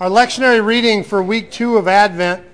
Our 0.00 0.08
lectionary 0.08 0.64
reading 0.64 1.02
for 1.02 1.20
week 1.20 1.50
two 1.50 1.76
of 1.76 1.88
Advent 1.88 2.44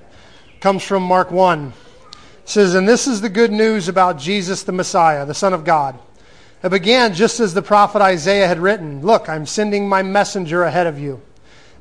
comes 0.61 0.83
from 0.83 1.03
Mark 1.03 1.31
1. 1.31 1.75
It 2.15 2.49
says, 2.49 2.75
And 2.75 2.89
this 2.89 3.07
is 3.07 3.21
the 3.21 3.29
good 3.29 3.53
news 3.53 3.87
about 3.87 4.19
Jesus 4.19 4.63
the 4.63 4.73
Messiah, 4.73 5.27
the 5.27 5.35
Son 5.35 5.53
of 5.53 5.63
God. 5.63 5.99
It 6.63 6.71
began 6.71 7.13
just 7.13 7.41
as 7.41 7.53
the 7.53 7.61
prophet 7.61 8.01
Isaiah 8.01 8.49
had 8.49 8.61
written 8.61 9.03
Look, 9.03 9.29
I'm 9.29 9.45
sending 9.45 9.87
my 9.87 10.03
messenger 10.03 10.63
ahead 10.63 10.87
of 10.87 10.99
you, 10.99 11.21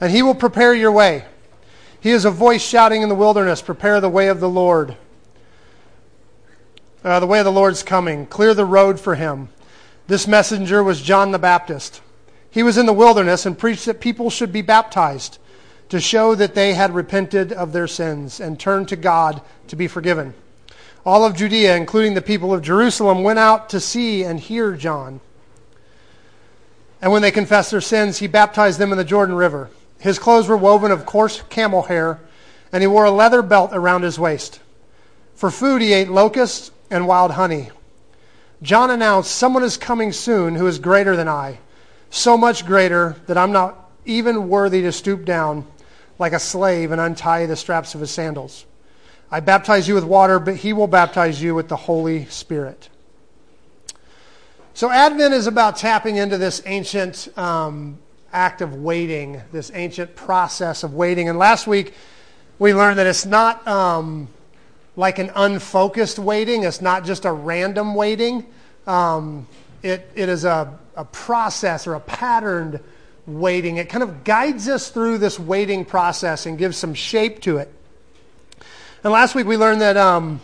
and 0.01 0.11
he 0.11 0.21
will 0.21 0.35
prepare 0.35 0.73
your 0.73 0.91
way. 0.91 1.23
He 2.01 2.11
is 2.11 2.25
a 2.25 2.29
voice 2.29 2.61
shouting 2.61 3.01
in 3.01 3.07
the 3.07 3.15
wilderness, 3.15 3.61
Prepare 3.61 4.01
the 4.01 4.09
way 4.09 4.27
of 4.27 4.41
the 4.41 4.49
Lord. 4.49 4.97
Uh, 7.05 7.21
the 7.21 7.27
way 7.27 7.39
of 7.39 7.45
the 7.45 7.53
Lord's 7.53 7.83
coming. 7.83 8.25
Clear 8.25 8.53
the 8.53 8.65
road 8.65 8.99
for 8.99 9.15
him. 9.15 9.47
This 10.07 10.27
messenger 10.27 10.83
was 10.83 11.01
John 11.01 11.31
the 11.31 11.39
Baptist. 11.39 12.01
He 12.51 12.63
was 12.63 12.77
in 12.77 12.85
the 12.85 12.91
wilderness 12.91 13.45
and 13.45 13.57
preached 13.57 13.85
that 13.85 14.01
people 14.01 14.29
should 14.29 14.51
be 14.51 14.61
baptized 14.61 15.39
to 15.89 15.99
show 15.99 16.35
that 16.35 16.55
they 16.55 16.73
had 16.73 16.93
repented 16.93 17.51
of 17.51 17.73
their 17.73 17.87
sins 17.87 18.39
and 18.39 18.59
turned 18.59 18.87
to 18.89 18.95
God 18.95 19.41
to 19.67 19.75
be 19.75 19.87
forgiven. 19.87 20.33
All 21.05 21.25
of 21.25 21.35
Judea, 21.35 21.75
including 21.75 22.13
the 22.13 22.21
people 22.21 22.53
of 22.53 22.61
Jerusalem, 22.61 23.23
went 23.23 23.39
out 23.39 23.69
to 23.69 23.79
see 23.79 24.23
and 24.23 24.39
hear 24.39 24.73
John. 24.73 25.19
And 27.01 27.11
when 27.11 27.21
they 27.21 27.31
confessed 27.31 27.71
their 27.71 27.81
sins, 27.81 28.19
he 28.19 28.27
baptized 28.27 28.79
them 28.79 28.91
in 28.91 28.97
the 28.97 29.03
Jordan 29.03 29.35
River. 29.35 29.69
His 29.99 30.19
clothes 30.19 30.47
were 30.47 30.57
woven 30.57 30.91
of 30.91 31.05
coarse 31.05 31.41
camel 31.49 31.83
hair, 31.83 32.19
and 32.71 32.81
he 32.81 32.87
wore 32.87 33.05
a 33.05 33.11
leather 33.11 33.41
belt 33.41 33.71
around 33.73 34.03
his 34.03 34.17
waist. 34.17 34.61
For 35.35 35.51
food, 35.51 35.81
he 35.81 35.91
ate 35.91 36.09
locusts 36.09 36.71
and 36.89 37.07
wild 37.07 37.31
honey. 37.31 37.69
John 38.61 38.89
announced, 38.89 39.35
Someone 39.35 39.63
is 39.63 39.75
coming 39.75 40.13
soon 40.13 40.55
who 40.55 40.67
is 40.67 40.79
greater 40.79 41.17
than 41.17 41.27
I, 41.27 41.59
so 42.09 42.37
much 42.37 42.65
greater 42.65 43.17
that 43.27 43.37
I'm 43.37 43.51
not 43.51 43.91
even 44.05 44.47
worthy 44.47 44.81
to 44.83 44.91
stoop 44.93 45.25
down 45.25 45.67
like 46.19 46.33
a 46.33 46.39
slave 46.39 46.91
and 46.91 47.01
untie 47.01 47.45
the 47.45 47.55
straps 47.55 47.95
of 47.95 48.01
his 48.01 48.11
sandals. 48.11 48.65
I 49.31 49.39
baptize 49.39 49.87
you 49.87 49.95
with 49.95 50.03
water, 50.03 50.39
but 50.39 50.57
he 50.57 50.73
will 50.73 50.87
baptize 50.87 51.41
you 51.41 51.55
with 51.55 51.67
the 51.67 51.75
Holy 51.75 52.25
Spirit. 52.25 52.89
So, 54.75 54.89
Advent 54.89 55.33
is 55.33 55.47
about 55.47 55.77
tapping 55.77 56.17
into 56.17 56.37
this 56.37 56.61
ancient 56.65 57.35
um, 57.37 57.97
act 58.31 58.61
of 58.61 58.75
waiting, 58.75 59.41
this 59.51 59.71
ancient 59.73 60.15
process 60.15 60.83
of 60.83 60.93
waiting. 60.93 61.29
And 61.29 61.37
last 61.37 61.67
week, 61.67 61.93
we 62.59 62.73
learned 62.73 62.99
that 62.99 63.07
it's 63.07 63.25
not 63.25 63.67
um, 63.67 64.27
like 64.95 65.19
an 65.19 65.31
unfocused 65.35 66.19
waiting, 66.19 66.63
it's 66.63 66.81
not 66.81 67.05
just 67.05 67.25
a 67.25 67.31
random 67.31 67.95
waiting. 67.95 68.45
Um, 68.87 69.47
it, 69.81 70.09
it 70.15 70.29
is 70.29 70.45
a, 70.45 70.79
a 70.95 71.05
process 71.05 71.87
or 71.87 71.95
a 71.95 71.99
patterned 71.99 72.79
waiting. 73.25 73.77
It 73.77 73.89
kind 73.89 74.03
of 74.03 74.23
guides 74.23 74.67
us 74.67 74.89
through 74.89 75.19
this 75.19 75.39
waiting 75.39 75.85
process 75.85 76.45
and 76.45 76.57
gives 76.57 76.77
some 76.77 76.93
shape 76.93 77.41
to 77.41 77.57
it. 77.57 77.73
And 79.03 79.11
last 79.11 79.35
week 79.35 79.45
we 79.45 79.57
learned 79.57 79.81
that 79.81 79.97
um, 79.97 80.41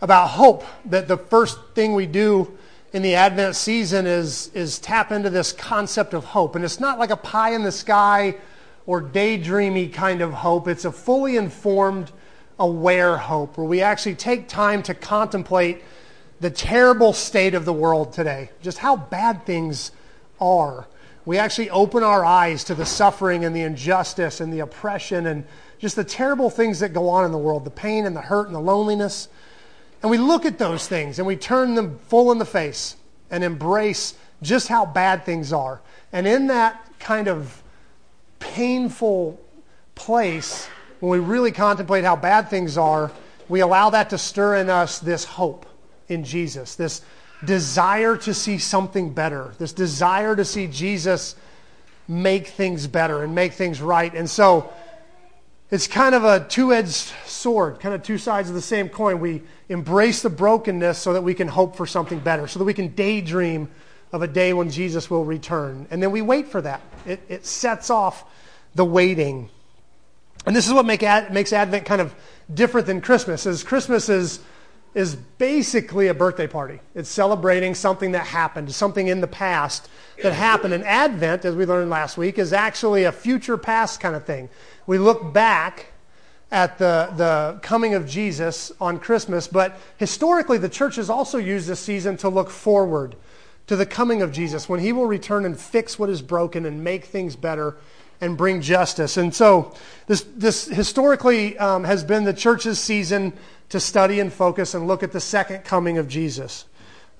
about 0.00 0.28
hope, 0.28 0.64
that 0.86 1.08
the 1.08 1.16
first 1.16 1.58
thing 1.74 1.94
we 1.94 2.06
do 2.06 2.56
in 2.92 3.02
the 3.02 3.14
Advent 3.14 3.56
season 3.56 4.06
is, 4.06 4.50
is 4.54 4.78
tap 4.78 5.10
into 5.10 5.30
this 5.30 5.52
concept 5.52 6.14
of 6.14 6.24
hope. 6.24 6.54
And 6.54 6.64
it's 6.64 6.80
not 6.80 6.98
like 6.98 7.10
a 7.10 7.16
pie 7.16 7.54
in 7.54 7.62
the 7.62 7.72
sky 7.72 8.36
or 8.86 9.02
daydreamy 9.02 9.92
kind 9.92 10.20
of 10.20 10.32
hope. 10.32 10.68
It's 10.68 10.84
a 10.84 10.92
fully 10.92 11.36
informed, 11.36 12.12
aware 12.58 13.16
hope 13.16 13.58
where 13.58 13.66
we 13.66 13.82
actually 13.82 14.14
take 14.14 14.48
time 14.48 14.82
to 14.84 14.94
contemplate 14.94 15.82
the 16.40 16.50
terrible 16.50 17.12
state 17.12 17.54
of 17.54 17.64
the 17.64 17.72
world 17.72 18.12
today, 18.12 18.50
just 18.60 18.78
how 18.78 18.96
bad 18.96 19.46
things 19.46 19.90
are 20.40 20.86
we 21.26 21.38
actually 21.38 21.70
open 21.70 22.02
our 22.02 22.24
eyes 22.24 22.64
to 22.64 22.74
the 22.74 22.84
suffering 22.84 23.44
and 23.44 23.56
the 23.56 23.62
injustice 23.62 24.40
and 24.40 24.52
the 24.52 24.60
oppression 24.60 25.26
and 25.26 25.44
just 25.78 25.96
the 25.96 26.04
terrible 26.04 26.50
things 26.50 26.80
that 26.80 26.90
go 26.90 27.08
on 27.08 27.24
in 27.24 27.32
the 27.32 27.38
world 27.38 27.64
the 27.64 27.70
pain 27.70 28.06
and 28.06 28.14
the 28.14 28.20
hurt 28.20 28.46
and 28.46 28.54
the 28.54 28.60
loneliness. 28.60 29.28
And 30.02 30.10
we 30.10 30.18
look 30.18 30.44
at 30.44 30.58
those 30.58 30.86
things 30.86 31.18
and 31.18 31.26
we 31.26 31.36
turn 31.36 31.74
them 31.74 31.98
full 32.08 32.30
in 32.30 32.38
the 32.38 32.44
face 32.44 32.96
and 33.30 33.42
embrace 33.42 34.14
just 34.42 34.68
how 34.68 34.84
bad 34.84 35.24
things 35.24 35.52
are. 35.52 35.80
And 36.12 36.26
in 36.26 36.48
that 36.48 36.86
kind 36.98 37.28
of 37.28 37.62
painful 38.38 39.40
place, 39.94 40.66
when 41.00 41.10
we 41.10 41.18
really 41.18 41.52
contemplate 41.52 42.04
how 42.04 42.16
bad 42.16 42.48
things 42.50 42.76
are, 42.76 43.10
we 43.48 43.60
allow 43.60 43.90
that 43.90 44.10
to 44.10 44.18
stir 44.18 44.56
in 44.56 44.70
us 44.70 44.98
this 44.98 45.24
hope 45.24 45.66
in 46.08 46.24
Jesus, 46.24 46.74
this 46.74 47.02
desire 47.46 48.16
to 48.18 48.34
see 48.34 48.58
something 48.58 49.12
better, 49.12 49.54
this 49.58 49.72
desire 49.72 50.34
to 50.36 50.44
see 50.44 50.66
Jesus 50.66 51.36
make 52.06 52.48
things 52.48 52.86
better 52.86 53.22
and 53.22 53.34
make 53.34 53.52
things 53.52 53.80
right. 53.80 54.14
And 54.14 54.28
so 54.28 54.72
it's 55.70 55.86
kind 55.86 56.14
of 56.14 56.24
a 56.24 56.46
two 56.46 56.72
edged 56.72 57.12
sword, 57.26 57.80
kind 57.80 57.94
of 57.94 58.02
two 58.02 58.18
sides 58.18 58.48
of 58.48 58.54
the 58.54 58.62
same 58.62 58.88
coin. 58.88 59.20
We 59.20 59.42
embrace 59.68 60.22
the 60.22 60.30
brokenness 60.30 60.98
so 60.98 61.14
that 61.14 61.22
we 61.22 61.34
can 61.34 61.48
hope 61.48 61.76
for 61.76 61.86
something 61.86 62.18
better, 62.18 62.46
so 62.46 62.58
that 62.58 62.64
we 62.64 62.74
can 62.74 62.94
daydream 62.94 63.68
of 64.12 64.22
a 64.22 64.28
day 64.28 64.52
when 64.52 64.70
Jesus 64.70 65.10
will 65.10 65.24
return. 65.24 65.88
And 65.90 66.02
then 66.02 66.10
we 66.12 66.22
wait 66.22 66.48
for 66.48 66.60
that. 66.60 66.80
It, 67.06 67.20
it 67.28 67.46
sets 67.46 67.90
off 67.90 68.24
the 68.74 68.84
waiting. 68.84 69.48
And 70.46 70.54
this 70.54 70.66
is 70.66 70.72
what 70.72 70.86
make, 70.86 71.02
makes 71.32 71.52
Advent 71.52 71.86
kind 71.86 72.00
of 72.00 72.14
different 72.52 72.86
than 72.86 73.00
Christmas, 73.00 73.46
is 73.46 73.64
Christmas 73.64 74.08
is 74.08 74.40
is 74.94 75.16
basically 75.16 76.06
a 76.06 76.14
birthday 76.14 76.46
party. 76.46 76.80
It's 76.94 77.08
celebrating 77.08 77.74
something 77.74 78.12
that 78.12 78.26
happened, 78.26 78.72
something 78.72 79.08
in 79.08 79.20
the 79.20 79.26
past 79.26 79.88
that 80.22 80.32
happened. 80.32 80.72
And 80.72 80.84
Advent, 80.84 81.44
as 81.44 81.56
we 81.56 81.66
learned 81.66 81.90
last 81.90 82.16
week, 82.16 82.38
is 82.38 82.52
actually 82.52 83.04
a 83.04 83.12
future 83.12 83.56
past 83.56 83.98
kind 84.00 84.14
of 84.14 84.24
thing. 84.24 84.48
We 84.86 84.98
look 84.98 85.32
back 85.32 85.86
at 86.52 86.78
the, 86.78 87.12
the 87.16 87.58
coming 87.62 87.94
of 87.94 88.06
Jesus 88.06 88.70
on 88.80 89.00
Christmas, 89.00 89.48
but 89.48 89.76
historically, 89.96 90.58
the 90.58 90.68
church 90.68 90.96
has 90.96 91.10
also 91.10 91.38
used 91.38 91.66
this 91.66 91.80
season 91.80 92.16
to 92.18 92.28
look 92.28 92.48
forward 92.48 93.16
to 93.66 93.74
the 93.74 93.86
coming 93.86 94.22
of 94.22 94.30
Jesus 94.30 94.68
when 94.68 94.78
he 94.78 94.92
will 94.92 95.06
return 95.06 95.44
and 95.44 95.58
fix 95.58 95.98
what 95.98 96.08
is 96.08 96.22
broken 96.22 96.66
and 96.66 96.84
make 96.84 97.06
things 97.06 97.34
better 97.34 97.76
and 98.20 98.36
bring 98.36 98.60
justice. 98.60 99.16
And 99.16 99.34
so, 99.34 99.74
this, 100.06 100.22
this 100.36 100.66
historically 100.66 101.58
um, 101.58 101.84
has 101.84 102.04
been 102.04 102.24
the 102.24 102.32
church's 102.32 102.78
season 102.78 103.32
to 103.68 103.80
study 103.80 104.20
and 104.20 104.32
focus 104.32 104.74
and 104.74 104.86
look 104.86 105.02
at 105.02 105.12
the 105.12 105.20
second 105.20 105.64
coming 105.64 105.98
of 105.98 106.08
Jesus, 106.08 106.66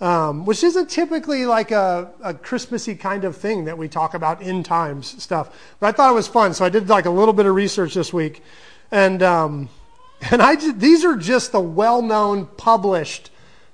um, 0.00 0.44
which 0.47 0.62
isn't 0.62 0.91
typically 0.91 1.47
like 1.47 1.71
a, 1.71 2.10
a 2.22 2.34
Christmassy 2.34 2.94
kind 2.94 3.25
of 3.25 3.37
thing 3.37 3.65
that 3.65 3.78
we 3.78 3.88
talk 3.88 4.15
about 4.15 4.43
end 4.43 4.65
times 4.65 5.22
stuff. 5.22 5.56
But 5.81 5.88
I 5.88 5.93
thought 5.93 6.10
it 6.10 6.15
was 6.15 6.28
fun, 6.28 6.55
so 6.55 6.65
I 6.65 6.69
did 6.69 6.88
like 6.88 7.06
a 7.06 7.10
little 7.10 7.34
bit 7.34 7.47
of 7.47 7.55
research 7.55 7.94
this 7.94 8.12
week, 8.12 8.43
and 8.91 9.22
um, 9.22 9.69
and 10.31 10.43
I 10.43 10.56
these 10.56 11.05
are 11.05 11.16
just 11.16 11.53
the 11.53 11.60
well-known, 11.60 12.47
published, 12.56 13.31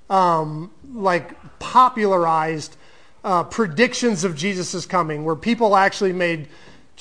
um, 0.09 0.71
like 0.93 1.35
popularized 1.59 2.77
uh, 3.23 3.43
predictions 3.43 4.23
of 4.23 4.35
Jesus' 4.35 4.85
coming, 4.85 5.23
where 5.23 5.35
people 5.35 5.75
actually 5.75 6.13
made 6.13 6.47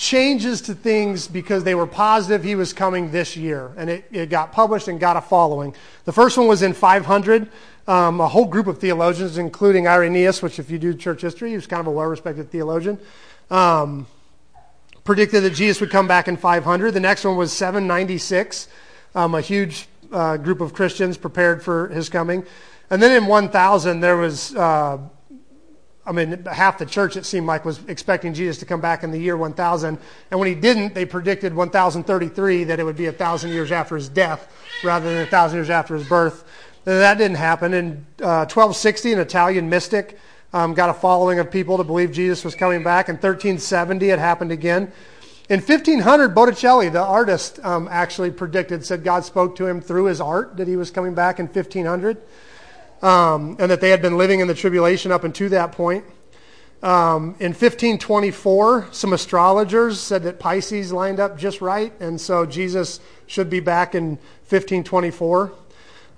changes 0.00 0.62
to 0.62 0.74
things 0.74 1.28
because 1.28 1.62
they 1.62 1.74
were 1.74 1.86
positive 1.86 2.42
he 2.42 2.54
was 2.54 2.72
coming 2.72 3.10
this 3.10 3.36
year. 3.36 3.70
And 3.76 3.90
it, 3.90 4.04
it 4.10 4.30
got 4.30 4.50
published 4.50 4.88
and 4.88 4.98
got 4.98 5.18
a 5.18 5.20
following. 5.20 5.74
The 6.06 6.12
first 6.12 6.38
one 6.38 6.46
was 6.46 6.62
in 6.62 6.72
500. 6.72 7.50
Um, 7.86 8.18
a 8.18 8.26
whole 8.26 8.46
group 8.46 8.66
of 8.66 8.78
theologians, 8.78 9.36
including 9.36 9.86
Irenaeus, 9.86 10.40
which, 10.42 10.58
if 10.58 10.70
you 10.70 10.78
do 10.78 10.94
church 10.94 11.20
history, 11.20 11.50
he 11.50 11.54
was 11.54 11.66
kind 11.66 11.80
of 11.80 11.86
a 11.86 11.90
well 11.90 12.06
respected 12.06 12.50
theologian, 12.50 12.98
um, 13.50 14.06
predicted 15.04 15.42
that 15.42 15.50
Jesus 15.50 15.82
would 15.82 15.90
come 15.90 16.08
back 16.08 16.28
in 16.28 16.38
500. 16.38 16.92
The 16.92 17.00
next 17.00 17.24
one 17.24 17.36
was 17.36 17.52
796. 17.52 18.68
Um, 19.14 19.34
a 19.34 19.42
huge 19.42 19.86
uh, 20.10 20.38
group 20.38 20.62
of 20.62 20.72
Christians 20.72 21.18
prepared 21.18 21.62
for 21.62 21.88
his 21.88 22.08
coming. 22.08 22.46
And 22.88 23.02
then 23.02 23.14
in 23.22 23.28
1000, 23.28 24.00
there 24.00 24.16
was. 24.16 24.56
Uh, 24.56 24.96
I 26.06 26.12
mean, 26.12 26.44
half 26.46 26.78
the 26.78 26.86
church, 26.86 27.16
it 27.16 27.26
seemed 27.26 27.46
like, 27.46 27.64
was 27.64 27.80
expecting 27.86 28.32
Jesus 28.32 28.58
to 28.58 28.64
come 28.64 28.80
back 28.80 29.04
in 29.04 29.10
the 29.10 29.18
year 29.18 29.36
1000. 29.36 29.98
And 30.30 30.40
when 30.40 30.48
he 30.48 30.54
didn't, 30.54 30.94
they 30.94 31.04
predicted 31.04 31.54
1033 31.54 32.64
that 32.64 32.80
it 32.80 32.84
would 32.84 32.96
be 32.96 33.06
a 33.06 33.12
thousand 33.12 33.50
years 33.50 33.70
after 33.70 33.96
his 33.96 34.08
death 34.08 34.50
rather 34.82 35.12
than 35.12 35.22
a 35.22 35.30
thousand 35.30 35.58
years 35.58 35.70
after 35.70 35.94
his 35.94 36.08
birth. 36.08 36.44
And 36.86 37.00
that 37.00 37.18
didn't 37.18 37.36
happen. 37.36 37.74
In 37.74 38.06
uh, 38.20 38.48
1260, 38.48 39.12
an 39.12 39.18
Italian 39.18 39.68
mystic 39.68 40.18
um, 40.54 40.72
got 40.72 40.88
a 40.88 40.94
following 40.94 41.38
of 41.38 41.50
people 41.50 41.76
to 41.76 41.84
believe 41.84 42.12
Jesus 42.12 42.44
was 42.44 42.54
coming 42.54 42.82
back. 42.82 43.08
In 43.08 43.16
1370, 43.16 44.08
it 44.08 44.18
happened 44.18 44.52
again. 44.52 44.90
In 45.50 45.60
1500, 45.60 46.34
Botticelli, 46.34 46.88
the 46.88 47.02
artist, 47.02 47.58
um, 47.62 47.88
actually 47.90 48.30
predicted, 48.30 48.86
said 48.86 49.04
God 49.04 49.24
spoke 49.24 49.56
to 49.56 49.66
him 49.66 49.80
through 49.80 50.04
his 50.04 50.20
art 50.20 50.56
that 50.56 50.66
he 50.66 50.76
was 50.76 50.90
coming 50.90 51.12
back 51.12 51.38
in 51.38 51.46
1500 51.46 52.16
um, 53.02 53.56
and 53.58 53.70
that 53.70 53.80
they 53.80 53.90
had 53.90 54.02
been 54.02 54.16
living 54.16 54.40
in 54.40 54.48
the 54.48 54.54
tribulation 54.54 55.12
up 55.12 55.24
until 55.24 55.48
that 55.50 55.72
point. 55.72 56.04
Um, 56.82 57.36
in 57.40 57.52
1524, 57.52 58.88
some 58.90 59.12
astrologers 59.12 60.00
said 60.00 60.22
that 60.22 60.38
Pisces 60.38 60.92
lined 60.92 61.20
up 61.20 61.38
just 61.38 61.60
right, 61.60 61.92
and 62.00 62.18
so 62.18 62.46
Jesus 62.46 63.00
should 63.26 63.50
be 63.50 63.60
back 63.60 63.94
in 63.94 64.16
1524. 64.48 65.52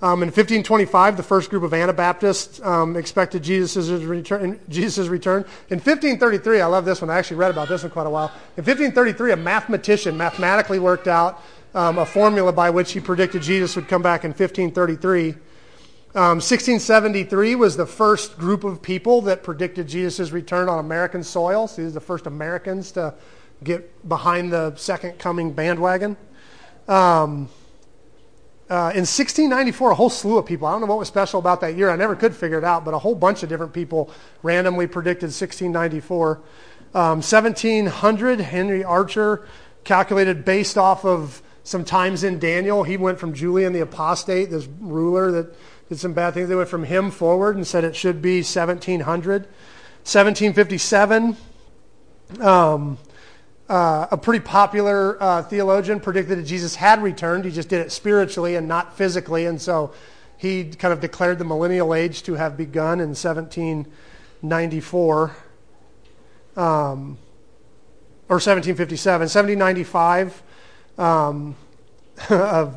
Um, 0.02 0.22
in 0.22 0.28
1525, 0.28 1.16
the 1.16 1.22
first 1.22 1.48
group 1.48 1.62
of 1.62 1.72
Anabaptists 1.72 2.60
um, 2.62 2.96
expected 2.96 3.42
Jesus' 3.42 3.88
return, 3.88 4.58
return. 4.68 5.44
In 5.70 5.78
1533, 5.78 6.60
I 6.60 6.66
love 6.66 6.84
this 6.84 7.00
one. 7.00 7.10
I 7.10 7.18
actually 7.18 7.36
read 7.36 7.52
about 7.52 7.68
this 7.68 7.82
one 7.82 7.90
quite 7.92 8.06
a 8.06 8.10
while. 8.10 8.28
In 8.56 8.64
1533, 8.64 9.32
a 9.32 9.36
mathematician 9.36 10.16
mathematically 10.16 10.80
worked 10.80 11.06
out 11.06 11.40
um, 11.74 11.98
a 11.98 12.06
formula 12.06 12.52
by 12.52 12.70
which 12.70 12.92
he 12.92 13.00
predicted 13.00 13.42
Jesus 13.42 13.76
would 13.76 13.86
come 13.86 14.02
back 14.02 14.24
in 14.24 14.30
1533. 14.30 15.36
1673 16.12 17.54
um, 17.54 17.60
was 17.60 17.76
the 17.76 17.86
first 17.86 18.36
group 18.36 18.64
of 18.64 18.82
people 18.82 19.22
that 19.22 19.42
predicted 19.42 19.88
Jesus' 19.88 20.30
return 20.30 20.68
on 20.68 20.78
American 20.78 21.24
soil. 21.24 21.66
So 21.66 21.82
these 21.82 21.92
are 21.92 21.94
the 21.94 22.00
first 22.00 22.26
Americans 22.26 22.92
to 22.92 23.14
get 23.64 24.06
behind 24.06 24.52
the 24.52 24.74
second 24.76 25.18
coming 25.18 25.52
bandwagon. 25.52 26.16
Um, 26.86 27.48
uh, 28.68 28.92
in 28.94 29.04
1694, 29.04 29.90
a 29.90 29.94
whole 29.94 30.10
slew 30.10 30.38
of 30.38 30.46
people, 30.46 30.66
I 30.66 30.72
don't 30.72 30.80
know 30.82 30.86
what 30.86 30.98
was 30.98 31.08
special 31.08 31.38
about 31.38 31.60
that 31.60 31.76
year, 31.76 31.90
I 31.90 31.96
never 31.96 32.16
could 32.16 32.34
figure 32.34 32.58
it 32.58 32.64
out, 32.64 32.84
but 32.84 32.94
a 32.94 32.98
whole 32.98 33.14
bunch 33.14 33.42
of 33.42 33.48
different 33.48 33.72
people 33.72 34.10
randomly 34.42 34.86
predicted 34.86 35.28
1694. 35.28 36.40
Um, 36.94 37.18
1700, 37.20 38.40
Henry 38.40 38.84
Archer 38.84 39.46
calculated 39.84 40.44
based 40.44 40.76
off 40.76 41.04
of 41.04 41.42
some 41.64 41.84
times 41.84 42.24
in 42.24 42.38
Daniel. 42.38 42.82
He 42.82 42.96
went 42.96 43.18
from 43.18 43.34
Julian 43.34 43.72
the 43.72 43.80
apostate, 43.80 44.50
this 44.50 44.66
ruler 44.80 45.30
that 45.32 45.54
did 45.92 46.00
some 46.00 46.14
bad 46.14 46.32
things. 46.32 46.48
They 46.48 46.54
went 46.54 46.70
from 46.70 46.84
him 46.84 47.10
forward 47.10 47.54
and 47.54 47.66
said 47.66 47.84
it 47.84 47.94
should 47.94 48.22
be 48.22 48.38
1700. 48.38 49.42
1757, 49.42 51.36
um, 52.40 52.96
uh, 53.68 54.06
a 54.10 54.16
pretty 54.16 54.42
popular 54.42 55.22
uh, 55.22 55.42
theologian 55.42 56.00
predicted 56.00 56.38
that 56.38 56.44
Jesus 56.44 56.76
had 56.76 57.02
returned. 57.02 57.44
He 57.44 57.50
just 57.50 57.68
did 57.68 57.82
it 57.82 57.92
spiritually 57.92 58.56
and 58.56 58.66
not 58.66 58.96
physically. 58.96 59.44
And 59.44 59.60
so 59.60 59.92
he 60.38 60.64
kind 60.64 60.94
of 60.94 61.00
declared 61.00 61.38
the 61.38 61.44
millennial 61.44 61.92
age 61.92 62.22
to 62.22 62.36
have 62.36 62.56
begun 62.56 62.98
in 62.98 63.10
1794 63.10 65.36
um, 66.56 67.18
or 68.30 68.40
1757. 68.40 69.20
1795, 69.20 70.42
um, 70.96 71.54
a, 72.30 72.72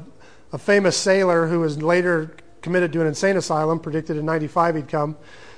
a 0.52 0.58
famous 0.58 0.98
sailor 0.98 1.48
who 1.48 1.62
was 1.62 1.82
later 1.82 2.36
committed 2.66 2.92
to 2.92 3.00
an 3.00 3.06
insane 3.06 3.38
asylum 3.38 3.80
predicted 3.80 4.18
in 4.18 4.26
95 4.26 4.76
he'd 4.76 4.88
come. 4.88 5.16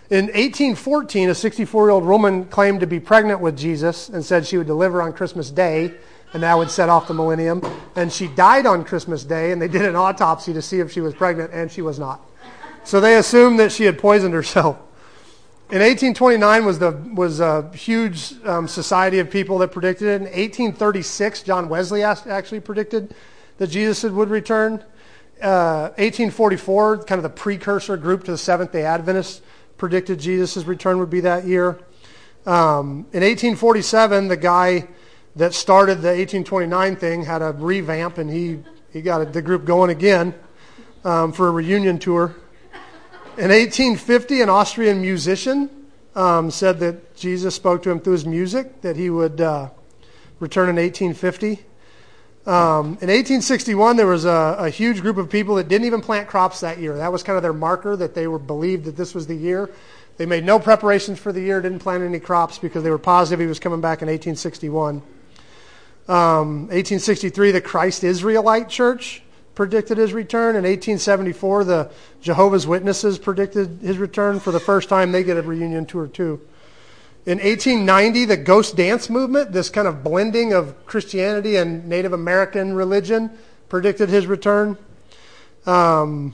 In 0.09 0.25
1814, 0.25 1.29
a 1.29 1.35
64 1.35 1.85
year 1.85 1.89
old 1.91 2.03
woman 2.03 2.43
claimed 2.43 2.81
to 2.81 2.85
be 2.85 2.99
pregnant 2.99 3.39
with 3.39 3.57
Jesus 3.57 4.09
and 4.09 4.25
said 4.25 4.45
she 4.45 4.57
would 4.57 4.67
deliver 4.67 5.01
on 5.01 5.13
Christmas 5.13 5.49
Day, 5.49 5.93
and 6.33 6.43
that 6.43 6.57
would 6.57 6.69
set 6.69 6.89
off 6.89 7.07
the 7.07 7.13
millennium. 7.13 7.61
And 7.95 8.11
she 8.11 8.27
died 8.27 8.65
on 8.65 8.83
Christmas 8.83 9.23
Day, 9.23 9.53
and 9.53 9.61
they 9.61 9.69
did 9.69 9.83
an 9.83 9.95
autopsy 9.95 10.51
to 10.51 10.61
see 10.61 10.81
if 10.81 10.91
she 10.91 10.99
was 10.99 11.13
pregnant, 11.13 11.53
and 11.53 11.71
she 11.71 11.81
was 11.81 11.97
not. 11.97 12.19
So 12.83 12.99
they 12.99 13.15
assumed 13.15 13.57
that 13.59 13.71
she 13.71 13.85
had 13.85 13.97
poisoned 13.97 14.33
herself. 14.33 14.75
In 15.69 15.79
1829 15.79 16.65
was, 16.65 16.79
the, 16.79 16.91
was 17.13 17.39
a 17.39 17.71
huge 17.73 18.33
um, 18.43 18.67
society 18.67 19.19
of 19.19 19.31
people 19.31 19.59
that 19.59 19.69
predicted 19.71 20.09
it. 20.09 20.15
In 20.15 20.23
1836, 20.23 21.43
John 21.43 21.69
Wesley 21.69 22.03
actually 22.03 22.59
predicted 22.59 23.15
that 23.59 23.67
Jesus 23.67 24.03
would 24.03 24.29
return. 24.29 24.83
Uh, 25.41 25.93
1844, 25.97 27.03
kind 27.03 27.19
of 27.19 27.23
the 27.23 27.29
precursor 27.29 27.95
group 27.95 28.23
to 28.23 28.31
the 28.31 28.37
Seventh 28.37 28.71
day 28.71 28.83
Adventists, 28.83 29.41
predicted 29.77 30.19
Jesus' 30.19 30.65
return 30.65 30.97
would 30.97 31.11
be 31.11 31.19
that 31.19 31.45
year. 31.45 31.77
Um, 32.47 33.05
in 33.13 33.21
1847, 33.21 34.29
the 34.29 34.37
guy 34.37 34.87
that 35.35 35.53
started 35.53 36.01
the 36.01 36.07
1829 36.07 36.95
thing 36.95 37.23
had 37.23 37.43
a 37.43 37.51
revamp, 37.51 38.17
and 38.17 38.31
he, 38.31 38.63
he 38.91 39.01
got 39.03 39.31
the 39.31 39.41
group 39.43 39.65
going 39.65 39.91
again 39.91 40.33
um, 41.03 41.31
for 41.31 41.49
a 41.49 41.51
reunion 41.51 41.99
tour. 41.99 42.35
In 43.37 43.49
1850, 43.49 44.41
an 44.41 44.49
Austrian 44.49 44.99
musician 45.01 45.69
um, 46.15 46.49
said 46.49 46.79
that 46.79 47.15
Jesus 47.15 47.53
spoke 47.53 47.83
to 47.83 47.91
him 47.91 47.99
through 47.99 48.13
his 48.13 48.25
music, 48.25 48.81
that 48.81 48.95
he 48.95 49.11
would 49.11 49.39
uh, 49.39 49.69
return 50.39 50.69
in 50.69 50.77
1850. 50.77 51.63
Um, 52.47 52.85
in 53.01 53.09
1861, 53.09 53.97
there 53.97 54.07
was 54.07 54.23
a, 54.23 54.55
a, 54.57 54.69
huge 54.69 55.01
group 55.01 55.17
of 55.17 55.29
people 55.29 55.55
that 55.55 55.67
didn't 55.67 55.85
even 55.85 55.99
plant 55.99 56.29
crops 56.29 56.61
that 56.61 56.77
year. 56.77 56.95
That 56.95 57.11
was 57.11 57.21
kind 57.21 57.35
of 57.35 57.43
their 57.43 57.51
marker 57.51 57.97
that 57.97 58.15
they 58.15 58.25
were 58.25 58.39
believed 58.39 58.85
that 58.85 58.95
this 58.95 59.13
was 59.13 59.27
the 59.27 59.35
year. 59.35 59.69
They 60.15 60.25
made 60.25 60.45
no 60.45 60.57
preparations 60.57 61.19
for 61.19 61.33
the 61.33 61.41
year, 61.41 61.61
didn't 61.61 61.79
plant 61.79 62.03
any 62.03 62.21
crops 62.21 62.57
because 62.57 62.83
they 62.83 62.89
were 62.89 62.97
positive 62.97 63.41
he 63.41 63.47
was 63.47 63.59
coming 63.59 63.81
back 63.81 64.01
in 64.01 64.07
1861. 64.07 65.01
Um, 66.07 66.67
1863, 66.67 67.51
the 67.51 67.59
Christ 67.59 68.05
Israelite 68.05 68.69
Church 68.69 69.21
predicted 69.53 69.97
his 69.97 70.13
return. 70.13 70.55
In 70.55 70.63
1874, 70.63 71.65
the 71.65 71.91
Jehovah's 72.21 72.65
Witnesses 72.65 73.19
predicted 73.19 73.79
his 73.81 73.97
return. 73.97 74.39
For 74.39 74.51
the 74.51 74.61
first 74.61 74.87
time, 74.87 75.11
they 75.11 75.25
get 75.25 75.35
a 75.35 75.41
reunion 75.41 75.85
tour 75.85 76.07
too. 76.07 76.39
In 77.27 77.39
1890, 77.39 78.23
the 78.23 78.37
ghost 78.37 78.77
dance 78.77 79.09
movement, 79.09 79.51
this 79.51 79.69
kind 79.69 79.85
of 79.85 80.01
blending 80.01 80.53
of 80.53 80.85
Christianity 80.85 81.57
and 81.57 81.85
Native 81.85 82.13
American 82.13 82.73
religion, 82.73 83.29
predicted 83.67 84.07
his 84.07 84.25
return. 84.27 84.77
Um, 85.65 86.33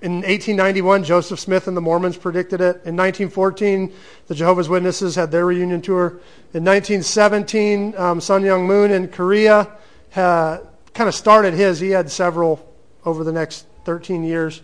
in 0.00 0.14
1891, 0.14 1.04
Joseph 1.04 1.38
Smith 1.38 1.68
and 1.68 1.76
the 1.76 1.80
Mormons 1.80 2.16
predicted 2.16 2.60
it. 2.60 2.82
In 2.84 2.96
1914, 2.96 3.92
the 4.26 4.34
Jehovah's 4.34 4.68
Witnesses 4.68 5.14
had 5.14 5.30
their 5.30 5.46
reunion 5.46 5.80
tour. 5.80 6.18
In 6.52 6.64
1917, 6.64 7.94
um, 7.96 8.20
Sun 8.20 8.42
Myung 8.42 8.66
Moon 8.66 8.90
in 8.90 9.06
Korea 9.06 9.70
uh, 10.16 10.58
kind 10.94 11.06
of 11.06 11.14
started 11.14 11.54
his. 11.54 11.78
He 11.78 11.90
had 11.90 12.10
several 12.10 12.68
over 13.04 13.22
the 13.22 13.30
next 13.30 13.66
13 13.84 14.24
years. 14.24 14.62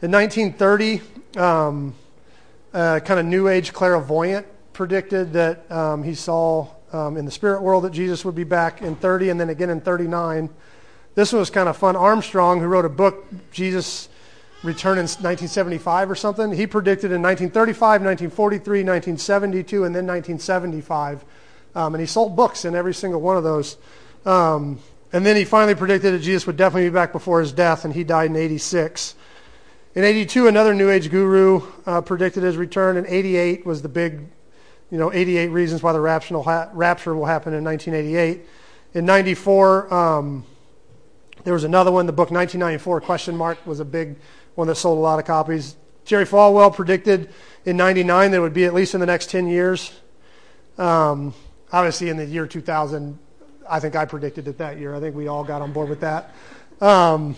In 0.00 0.12
1930, 0.12 1.00
um, 1.42 1.92
uh, 2.72 3.00
kind 3.00 3.18
of 3.18 3.26
New 3.26 3.48
Age 3.48 3.72
clairvoyant 3.72 4.46
predicted 4.76 5.32
that 5.32 5.70
um, 5.72 6.02
he 6.02 6.14
saw 6.14 6.68
um, 6.92 7.16
in 7.16 7.24
the 7.24 7.30
spirit 7.30 7.62
world 7.62 7.84
that 7.84 7.92
Jesus 7.92 8.24
would 8.24 8.34
be 8.34 8.44
back 8.44 8.82
in 8.82 8.94
30 8.94 9.30
and 9.30 9.40
then 9.40 9.48
again 9.48 9.70
in 9.70 9.80
39. 9.80 10.48
This 11.14 11.32
one 11.32 11.40
was 11.40 11.50
kind 11.50 11.68
of 11.68 11.76
fun. 11.76 11.96
Armstrong, 11.96 12.60
who 12.60 12.66
wrote 12.66 12.84
a 12.84 12.90
book, 12.90 13.26
Jesus 13.50 14.08
Returned 14.62 14.98
in 14.98 15.04
1975 15.04 16.10
or 16.10 16.14
something, 16.14 16.50
he 16.50 16.66
predicted 16.66 17.12
in 17.12 17.20
1935, 17.20 18.02
1943, 18.02 18.78
1972, 18.80 19.84
and 19.84 19.94
then 19.94 20.06
1975. 20.06 21.24
Um, 21.74 21.94
and 21.94 22.00
he 22.00 22.06
sold 22.06 22.34
books 22.34 22.64
in 22.64 22.74
every 22.74 22.94
single 22.94 23.20
one 23.20 23.36
of 23.36 23.44
those. 23.44 23.76
Um, 24.24 24.80
and 25.12 25.26
then 25.26 25.36
he 25.36 25.44
finally 25.44 25.74
predicted 25.74 26.14
that 26.14 26.20
Jesus 26.20 26.46
would 26.46 26.56
definitely 26.56 26.88
be 26.88 26.94
back 26.94 27.12
before 27.12 27.40
his 27.40 27.52
death, 27.52 27.84
and 27.84 27.94
he 27.94 28.02
died 28.02 28.30
in 28.30 28.36
86. 28.36 29.14
In 29.94 30.04
82, 30.04 30.48
another 30.48 30.74
New 30.74 30.90
Age 30.90 31.10
guru 31.10 31.60
uh, 31.84 32.00
predicted 32.00 32.42
his 32.42 32.56
return. 32.56 32.96
In 32.96 33.06
88 33.06 33.66
was 33.66 33.82
the 33.82 33.88
big 33.88 34.22
you 34.90 34.98
know, 34.98 35.12
88 35.12 35.48
reasons 35.48 35.82
why 35.82 35.92
the 35.92 36.00
rapture 36.00 36.34
will, 36.34 36.44
happen 37.24 37.54
in 37.54 37.64
1988. 37.64 38.46
In 38.94 39.04
94, 39.04 39.92
um, 39.92 40.44
there 41.44 41.52
was 41.52 41.64
another 41.64 41.90
one. 41.90 42.06
The 42.06 42.12
book 42.12 42.30
1994 42.30 43.00
question 43.00 43.36
mark 43.36 43.64
was 43.66 43.80
a 43.80 43.84
big 43.84 44.16
one 44.54 44.68
that 44.68 44.76
sold 44.76 44.98
a 44.98 45.00
lot 45.00 45.18
of 45.18 45.24
copies. 45.24 45.76
Jerry 46.04 46.24
Falwell 46.24 46.74
predicted 46.74 47.32
in 47.64 47.76
99 47.76 48.30
that 48.30 48.36
it 48.36 48.40
would 48.40 48.54
be 48.54 48.64
at 48.64 48.74
least 48.74 48.94
in 48.94 49.00
the 49.00 49.06
next 49.06 49.28
10 49.30 49.48
years. 49.48 49.92
Um, 50.78 51.34
obviously, 51.72 52.08
in 52.08 52.16
the 52.16 52.24
year 52.24 52.46
2000, 52.46 53.18
I 53.68 53.80
think 53.80 53.96
I 53.96 54.04
predicted 54.04 54.46
it 54.46 54.58
that 54.58 54.78
year. 54.78 54.94
I 54.94 55.00
think 55.00 55.16
we 55.16 55.26
all 55.26 55.42
got 55.42 55.62
on 55.62 55.72
board 55.72 55.88
with 55.88 56.00
that. 56.00 56.32
Um, 56.80 57.34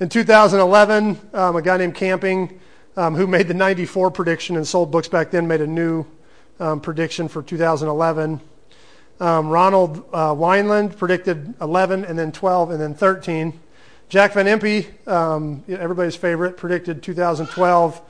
in 0.00 0.08
2011, 0.08 1.20
um, 1.34 1.56
a 1.56 1.62
guy 1.62 1.76
named 1.76 1.94
Camping, 1.94 2.60
um, 2.96 3.14
who 3.14 3.26
made 3.26 3.46
the 3.46 3.54
94 3.54 4.10
prediction 4.10 4.56
and 4.56 4.66
sold 4.66 4.90
books 4.90 5.08
back 5.08 5.30
then, 5.30 5.46
made 5.46 5.60
a 5.60 5.66
new 5.66 6.06
um, 6.62 6.80
prediction 6.80 7.28
for 7.28 7.42
2011. 7.42 8.40
Um, 9.20 9.48
Ronald 9.48 10.04
uh, 10.12 10.32
Weinland 10.32 10.96
predicted 10.96 11.54
11 11.60 12.04
and 12.04 12.18
then 12.18 12.32
12 12.32 12.70
and 12.70 12.80
then 12.80 12.94
13. 12.94 13.58
Jack 14.08 14.34
Van 14.34 14.46
Impe, 14.46 15.08
um, 15.08 15.64
everybody's 15.68 16.16
favorite, 16.16 16.56
predicted 16.56 17.02
2012. 17.02 18.00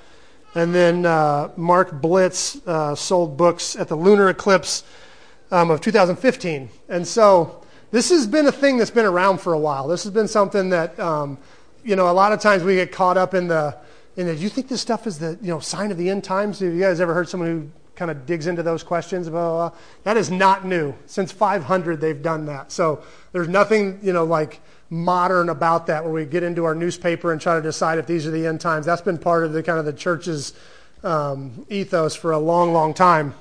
And 0.54 0.74
then 0.74 1.06
uh, 1.06 1.50
Mark 1.56 2.02
Biltz 2.02 2.60
uh, 2.66 2.94
sold 2.94 3.36
books 3.36 3.74
at 3.74 3.88
the 3.88 3.96
lunar 3.96 4.28
eclipse 4.28 4.84
um, 5.50 5.70
of 5.70 5.80
2015. 5.80 6.68
And 6.90 7.06
so 7.06 7.64
this 7.90 8.10
has 8.10 8.26
been 8.26 8.46
a 8.46 8.52
thing 8.52 8.76
that's 8.76 8.90
been 8.90 9.06
around 9.06 9.38
for 9.38 9.54
a 9.54 9.58
while. 9.58 9.88
This 9.88 10.02
has 10.04 10.12
been 10.12 10.28
something 10.28 10.70
that, 10.70 10.98
um, 11.00 11.38
you 11.84 11.96
know, 11.96 12.10
a 12.10 12.12
lot 12.12 12.32
of 12.32 12.40
times 12.40 12.64
we 12.64 12.74
get 12.74 12.92
caught 12.92 13.16
up 13.16 13.32
in 13.32 13.48
the, 13.48 13.76
in 14.16 14.26
the, 14.26 14.34
do 14.34 14.42
you 14.42 14.50
think 14.50 14.68
this 14.68 14.82
stuff 14.82 15.06
is 15.06 15.18
the, 15.18 15.38
you 15.40 15.48
know, 15.48 15.60
sign 15.60 15.90
of 15.90 15.96
the 15.96 16.10
end 16.10 16.22
times? 16.22 16.60
Have 16.60 16.74
you 16.74 16.80
guys 16.80 17.00
ever 17.00 17.14
heard 17.14 17.28
someone 17.30 17.48
who 17.48 17.70
kind 18.02 18.10
of 18.10 18.26
digs 18.26 18.48
into 18.48 18.64
those 18.64 18.82
questions. 18.82 19.28
Blah, 19.28 19.48
blah, 19.48 19.68
blah. 19.68 19.78
That 20.02 20.16
is 20.16 20.28
not 20.28 20.64
new. 20.64 20.92
Since 21.06 21.30
500, 21.30 22.00
they've 22.00 22.20
done 22.20 22.46
that. 22.46 22.72
So 22.72 23.00
there's 23.30 23.46
nothing, 23.46 24.00
you 24.02 24.12
know, 24.12 24.24
like 24.24 24.60
modern 24.90 25.48
about 25.48 25.86
that 25.86 26.02
where 26.02 26.12
we 26.12 26.24
get 26.24 26.42
into 26.42 26.64
our 26.64 26.74
newspaper 26.74 27.30
and 27.30 27.40
try 27.40 27.54
to 27.54 27.62
decide 27.62 28.00
if 28.00 28.08
these 28.08 28.26
are 28.26 28.32
the 28.32 28.44
end 28.44 28.60
times. 28.60 28.86
That's 28.86 29.02
been 29.02 29.18
part 29.18 29.44
of 29.44 29.52
the 29.52 29.62
kind 29.62 29.78
of 29.78 29.84
the 29.84 29.92
church's 29.92 30.52
um, 31.04 31.64
ethos 31.68 32.16
for 32.16 32.32
a 32.32 32.40
long, 32.40 32.72
long 32.72 32.92
time. 32.92 33.34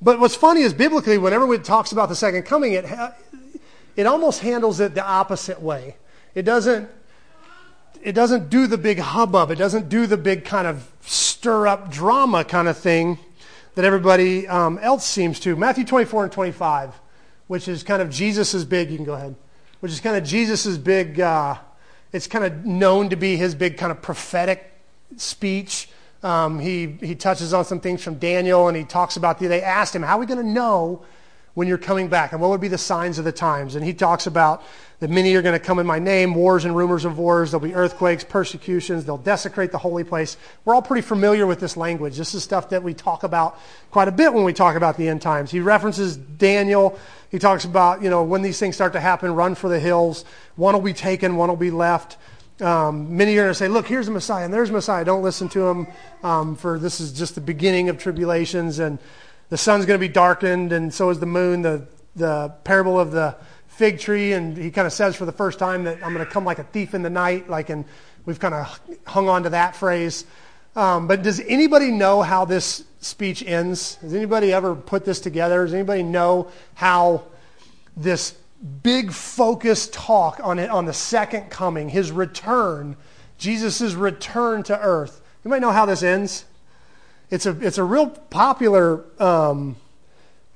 But 0.00 0.20
what's 0.20 0.36
funny 0.36 0.60
is 0.60 0.72
biblically, 0.72 1.18
whenever 1.18 1.52
it 1.54 1.64
talks 1.64 1.90
about 1.90 2.08
the 2.08 2.14
second 2.14 2.44
coming, 2.44 2.74
it, 2.74 2.84
it 3.96 4.06
almost 4.06 4.42
handles 4.42 4.78
it 4.78 4.94
the 4.94 5.04
opposite 5.04 5.60
way. 5.60 5.96
It 6.36 6.42
doesn't 6.42 6.88
it 8.00 8.12
doesn't 8.12 8.50
do 8.50 8.66
the 8.66 8.76
big 8.76 8.98
hubbub. 8.98 9.50
It 9.50 9.56
doesn't 9.56 9.88
do 9.88 10.06
the 10.06 10.18
big 10.18 10.44
kind 10.44 10.68
of 10.68 10.92
stir 11.44 11.66
up 11.66 11.90
drama 11.90 12.42
kind 12.42 12.68
of 12.68 12.78
thing 12.78 13.18
that 13.74 13.84
everybody 13.84 14.48
um, 14.48 14.78
else 14.78 15.04
seems 15.04 15.38
to. 15.38 15.54
Matthew 15.54 15.84
24 15.84 16.24
and 16.24 16.32
25, 16.32 16.98
which 17.48 17.68
is 17.68 17.82
kind 17.82 18.00
of 18.00 18.08
Jesus' 18.08 18.64
big, 18.64 18.90
you 18.90 18.96
can 18.96 19.04
go 19.04 19.12
ahead, 19.12 19.34
which 19.80 19.92
is 19.92 20.00
kind 20.00 20.16
of 20.16 20.24
Jesus' 20.24 20.78
big, 20.78 21.20
uh, 21.20 21.56
it's 22.14 22.26
kind 22.26 22.46
of 22.46 22.64
known 22.64 23.10
to 23.10 23.16
be 23.16 23.36
his 23.36 23.54
big 23.54 23.76
kind 23.76 23.92
of 23.92 24.00
prophetic 24.00 24.72
speech. 25.18 25.90
Um, 26.22 26.60
he, 26.60 26.96
he 27.02 27.14
touches 27.14 27.52
on 27.52 27.66
some 27.66 27.78
things 27.78 28.02
from 28.02 28.14
Daniel 28.14 28.68
and 28.68 28.74
he 28.74 28.84
talks 28.84 29.18
about, 29.18 29.38
the, 29.38 29.46
they 29.46 29.60
asked 29.60 29.94
him, 29.94 30.00
how 30.02 30.16
are 30.16 30.20
we 30.20 30.24
going 30.24 30.40
to 30.40 30.50
know 30.50 31.04
when 31.54 31.68
you're 31.68 31.78
coming 31.78 32.08
back 32.08 32.32
and 32.32 32.40
what 32.40 32.50
would 32.50 32.60
be 32.60 32.68
the 32.68 32.78
signs 32.78 33.18
of 33.18 33.24
the 33.24 33.32
times? 33.32 33.74
And 33.74 33.84
he 33.84 33.94
talks 33.94 34.26
about 34.26 34.62
that 35.00 35.10
many 35.10 35.34
are 35.34 35.42
going 35.42 35.58
to 35.58 35.64
come 35.64 35.78
in 35.78 35.86
my 35.86 35.98
name, 35.98 36.34
wars 36.34 36.64
and 36.64 36.74
rumors 36.74 37.04
of 37.04 37.18
wars. 37.18 37.50
There'll 37.50 37.66
be 37.66 37.74
earthquakes, 37.74 38.24
persecutions. 38.24 39.04
They'll 39.04 39.18
desecrate 39.18 39.72
the 39.72 39.78
holy 39.78 40.04
place. 40.04 40.36
We're 40.64 40.74
all 40.74 40.82
pretty 40.82 41.02
familiar 41.02 41.46
with 41.46 41.60
this 41.60 41.76
language. 41.76 42.16
This 42.16 42.34
is 42.34 42.42
stuff 42.42 42.70
that 42.70 42.82
we 42.82 42.94
talk 42.94 43.22
about 43.22 43.58
quite 43.90 44.08
a 44.08 44.12
bit 44.12 44.32
when 44.32 44.44
we 44.44 44.52
talk 44.52 44.76
about 44.76 44.96
the 44.96 45.08
end 45.08 45.22
times. 45.22 45.50
He 45.50 45.60
references 45.60 46.16
Daniel. 46.16 46.98
He 47.30 47.38
talks 47.38 47.64
about, 47.64 48.02
you 48.02 48.10
know, 48.10 48.22
when 48.22 48.42
these 48.42 48.58
things 48.58 48.76
start 48.76 48.92
to 48.92 49.00
happen, 49.00 49.34
run 49.34 49.54
for 49.54 49.68
the 49.68 49.80
hills. 49.80 50.24
One 50.56 50.74
will 50.74 50.80
be 50.80 50.92
taken, 50.92 51.36
one 51.36 51.48
will 51.48 51.56
be 51.56 51.70
left. 51.70 52.16
Um, 52.60 53.16
many 53.16 53.36
are 53.36 53.42
going 53.42 53.50
to 53.50 53.54
say, 53.54 53.66
look, 53.66 53.88
here's 53.88 54.06
the 54.06 54.12
Messiah, 54.12 54.44
and 54.44 54.54
there's 54.54 54.70
Messiah. 54.70 55.04
Don't 55.04 55.24
listen 55.24 55.48
to 55.50 55.66
him, 55.66 55.86
um, 56.22 56.54
for 56.54 56.78
this 56.78 57.00
is 57.00 57.12
just 57.12 57.34
the 57.34 57.40
beginning 57.40 57.88
of 57.88 57.98
tribulations, 57.98 58.78
and 58.78 59.00
the 59.48 59.56
sun's 59.56 59.86
going 59.86 59.98
to 59.98 60.06
be 60.06 60.12
darkened, 60.12 60.72
and 60.72 60.92
so 60.92 61.10
is 61.10 61.20
the 61.20 61.26
moon. 61.26 61.62
The, 61.62 61.86
the 62.16 62.54
parable 62.64 62.98
of 62.98 63.10
the 63.10 63.36
fig 63.68 63.98
tree, 63.98 64.32
and 64.32 64.56
he 64.56 64.70
kind 64.70 64.86
of 64.86 64.92
says 64.92 65.16
for 65.16 65.24
the 65.24 65.32
first 65.32 65.58
time 65.58 65.84
that 65.84 66.04
I'm 66.04 66.14
going 66.14 66.24
to 66.24 66.30
come 66.30 66.44
like 66.44 66.58
a 66.58 66.64
thief 66.64 66.94
in 66.94 67.02
the 67.02 67.10
night, 67.10 67.50
like, 67.50 67.70
and 67.70 67.84
we've 68.24 68.38
kind 68.38 68.54
of 68.54 68.80
hung 69.06 69.28
on 69.28 69.42
to 69.44 69.50
that 69.50 69.76
phrase. 69.76 70.24
Um, 70.76 71.06
but 71.06 71.22
does 71.22 71.40
anybody 71.40 71.90
know 71.90 72.22
how 72.22 72.44
this 72.44 72.84
speech 73.00 73.44
ends? 73.44 73.96
Has 73.96 74.14
anybody 74.14 74.52
ever 74.52 74.74
put 74.74 75.04
this 75.04 75.20
together? 75.20 75.64
Does 75.64 75.74
anybody 75.74 76.02
know 76.02 76.50
how 76.74 77.24
this 77.96 78.34
big 78.82 79.12
focused 79.12 79.92
talk 79.92 80.40
on, 80.42 80.58
it, 80.58 80.70
on 80.70 80.86
the 80.86 80.92
second 80.92 81.50
coming, 81.50 81.88
his 81.88 82.10
return, 82.10 82.96
Jesus' 83.38 83.94
return 83.94 84.62
to 84.64 84.78
earth. 84.80 85.20
Might 85.44 85.60
know 85.60 85.72
how 85.72 85.84
this 85.84 86.02
ends. 86.02 86.46
It's 87.34 87.46
a, 87.46 87.66
it's 87.66 87.78
a 87.78 87.84
real 87.84 88.10
popular 88.10 89.04
um, 89.20 89.74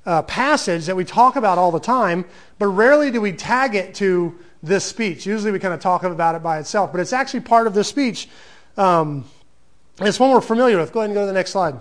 uh, 0.05 0.21
passage 0.21 0.85
that 0.85 0.95
we 0.95 1.03
talk 1.03 1.35
about 1.35 1.57
all 1.57 1.71
the 1.71 1.79
time, 1.81 2.23
but 2.57 2.67
rarely 2.67 3.11
do 3.11 3.19
we 3.19 3.33
tag 3.33 3.75
it 3.75 3.95
to 3.95 4.39
this 4.63 4.85
speech. 4.85 5.25
Usually 5.25 5.51
we 5.51 5.59
kind 5.59 5.73
of 5.73 5.81
talk 5.81 6.03
about 6.03 6.35
it 6.35 6.41
by 6.41 6.57
itself, 6.57 6.93
but 6.93 7.01
it's 7.01 7.11
actually 7.11 7.41
part 7.41 7.67
of 7.67 7.73
this 7.73 7.89
speech. 7.89 8.29
Um, 8.77 9.25
it's 9.99 10.21
one 10.21 10.31
we're 10.31 10.39
familiar 10.39 10.77
with. 10.77 10.93
Go 10.93 11.01
ahead 11.01 11.09
and 11.09 11.15
go 11.15 11.23
to 11.23 11.27
the 11.27 11.33
next 11.33 11.51
slide. 11.51 11.77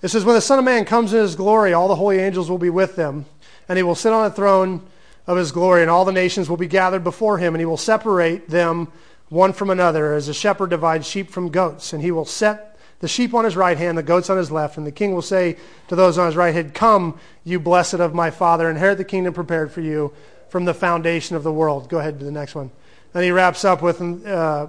It 0.00 0.08
says, 0.08 0.24
When 0.24 0.34
the 0.34 0.40
Son 0.40 0.58
of 0.58 0.64
Man 0.64 0.86
comes 0.86 1.12
in 1.12 1.20
his 1.20 1.36
glory, 1.36 1.74
all 1.74 1.86
the 1.86 1.96
holy 1.96 2.20
angels 2.20 2.48
will 2.48 2.56
be 2.56 2.70
with 2.70 2.96
them, 2.96 3.26
and 3.68 3.76
he 3.76 3.82
will 3.82 3.94
sit 3.94 4.14
on 4.14 4.24
a 4.24 4.30
throne 4.30 4.86
of 5.26 5.36
his 5.36 5.52
glory, 5.52 5.82
and 5.82 5.90
all 5.90 6.06
the 6.06 6.10
nations 6.10 6.48
will 6.48 6.56
be 6.56 6.66
gathered 6.66 7.04
before 7.04 7.36
him, 7.36 7.54
and 7.54 7.60
he 7.60 7.66
will 7.66 7.76
separate 7.76 8.48
them 8.48 8.90
one 9.28 9.52
from 9.52 9.68
another, 9.68 10.14
as 10.14 10.26
a 10.26 10.32
shepherd 10.32 10.70
divides 10.70 11.06
sheep 11.06 11.28
from 11.28 11.50
goats. 11.50 11.92
And 11.92 12.02
he 12.02 12.10
will 12.10 12.24
set 12.24 12.69
the 13.00 13.08
sheep 13.08 13.34
on 13.34 13.44
his 13.44 13.56
right 13.56 13.76
hand, 13.76 13.98
the 13.98 14.02
goats 14.02 14.30
on 14.30 14.36
his 14.36 14.50
left. 14.50 14.76
And 14.76 14.86
the 14.86 14.92
king 14.92 15.14
will 15.14 15.22
say 15.22 15.56
to 15.88 15.96
those 15.96 16.18
on 16.18 16.26
his 16.26 16.36
right 16.36 16.54
hand, 16.54 16.74
Come, 16.74 17.18
you 17.44 17.58
blessed 17.58 17.94
of 17.94 18.14
my 18.14 18.30
Father, 18.30 18.70
inherit 18.70 18.98
the 18.98 19.04
kingdom 19.04 19.34
prepared 19.34 19.72
for 19.72 19.80
you 19.80 20.12
from 20.48 20.66
the 20.66 20.74
foundation 20.74 21.34
of 21.34 21.42
the 21.42 21.52
world. 21.52 21.88
Go 21.88 21.98
ahead 21.98 22.18
to 22.18 22.24
the 22.24 22.30
next 22.30 22.54
one. 22.54 22.70
And 23.14 23.24
he 23.24 23.30
wraps 23.30 23.64
up 23.64 23.82
with, 23.82 24.00
uh, 24.26 24.68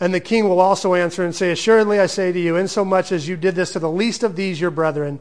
And 0.00 0.12
the 0.12 0.20
king 0.20 0.48
will 0.48 0.60
also 0.60 0.94
answer 0.94 1.24
and 1.24 1.34
say, 1.34 1.52
Assuredly 1.52 2.00
I 2.00 2.06
say 2.06 2.32
to 2.32 2.40
you, 2.40 2.56
insomuch 2.56 3.12
as 3.12 3.28
you 3.28 3.36
did 3.36 3.54
this 3.54 3.72
to 3.72 3.78
the 3.78 3.90
least 3.90 4.24
of 4.24 4.34
these 4.34 4.60
your 4.60 4.72
brethren, 4.72 5.20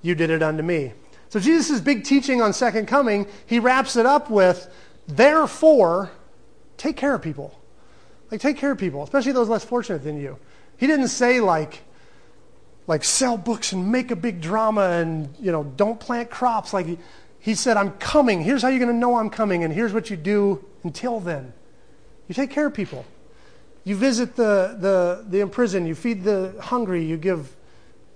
you 0.00 0.14
did 0.14 0.30
it 0.30 0.42
unto 0.42 0.62
me. 0.62 0.92
So 1.28 1.40
Jesus' 1.40 1.80
big 1.80 2.04
teaching 2.04 2.40
on 2.40 2.52
second 2.52 2.86
coming, 2.86 3.26
he 3.46 3.58
wraps 3.58 3.96
it 3.96 4.06
up 4.06 4.30
with, 4.30 4.72
therefore, 5.06 6.10
take 6.76 6.96
care 6.96 7.14
of 7.14 7.22
people. 7.22 7.56
Like 8.30 8.40
take 8.40 8.56
care 8.56 8.70
of 8.70 8.78
people, 8.78 9.02
especially 9.02 9.32
those 9.32 9.48
less 9.48 9.64
fortunate 9.64 10.04
than 10.04 10.20
you. 10.20 10.38
He 10.80 10.86
didn't 10.86 11.08
say 11.08 11.40
like, 11.40 11.82
like 12.86 13.04
sell 13.04 13.36
books 13.36 13.72
and 13.72 13.92
make 13.92 14.10
a 14.10 14.16
big 14.16 14.40
drama 14.40 14.80
and 14.80 15.28
you 15.38 15.52
know 15.52 15.62
don't 15.62 16.00
plant 16.00 16.30
crops. 16.30 16.72
Like 16.72 16.86
he, 16.86 16.98
he 17.38 17.54
said, 17.54 17.76
I'm 17.76 17.92
coming. 17.92 18.40
Here's 18.40 18.62
how 18.62 18.68
you're 18.68 18.78
going 18.78 18.90
to 18.90 18.96
know 18.96 19.16
I'm 19.16 19.28
coming, 19.28 19.62
and 19.62 19.72
here's 19.72 19.92
what 19.92 20.08
you 20.08 20.16
do 20.16 20.64
until 20.82 21.20
then. 21.20 21.52
You 22.28 22.34
take 22.34 22.50
care 22.50 22.66
of 22.66 22.72
people. 22.72 23.04
You 23.84 23.94
visit 23.94 24.36
the, 24.36 24.76
the, 24.78 25.24
the 25.28 25.40
imprisoned. 25.40 25.86
You 25.86 25.94
feed 25.94 26.24
the 26.24 26.54
hungry. 26.60 27.04
You 27.04 27.18
give 27.18 27.54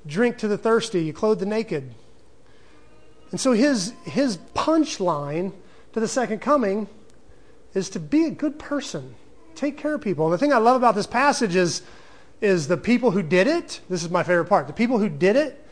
drink 0.06 0.38
to 0.38 0.48
the 0.48 0.56
thirsty. 0.56 1.04
You 1.04 1.12
clothe 1.12 1.40
the 1.40 1.46
naked. 1.46 1.94
And 3.30 3.38
so 3.38 3.52
his, 3.52 3.92
his 4.04 4.38
punchline 4.54 5.52
to 5.92 6.00
the 6.00 6.08
second 6.08 6.40
coming 6.40 6.88
is 7.74 7.90
to 7.90 8.00
be 8.00 8.24
a 8.24 8.30
good 8.30 8.58
person, 8.58 9.14
take 9.54 9.76
care 9.76 9.94
of 9.94 10.00
people. 10.00 10.26
And 10.26 10.32
the 10.32 10.38
thing 10.38 10.52
I 10.52 10.58
love 10.58 10.76
about 10.76 10.94
this 10.94 11.06
passage 11.06 11.56
is, 11.56 11.82
is 12.44 12.68
the 12.68 12.76
people 12.76 13.10
who 13.10 13.22
did 13.22 13.46
it, 13.46 13.80
this 13.88 14.04
is 14.04 14.10
my 14.10 14.22
favorite 14.22 14.46
part, 14.46 14.66
the 14.66 14.72
people 14.72 14.98
who 14.98 15.08
did 15.08 15.36
it 15.36 15.66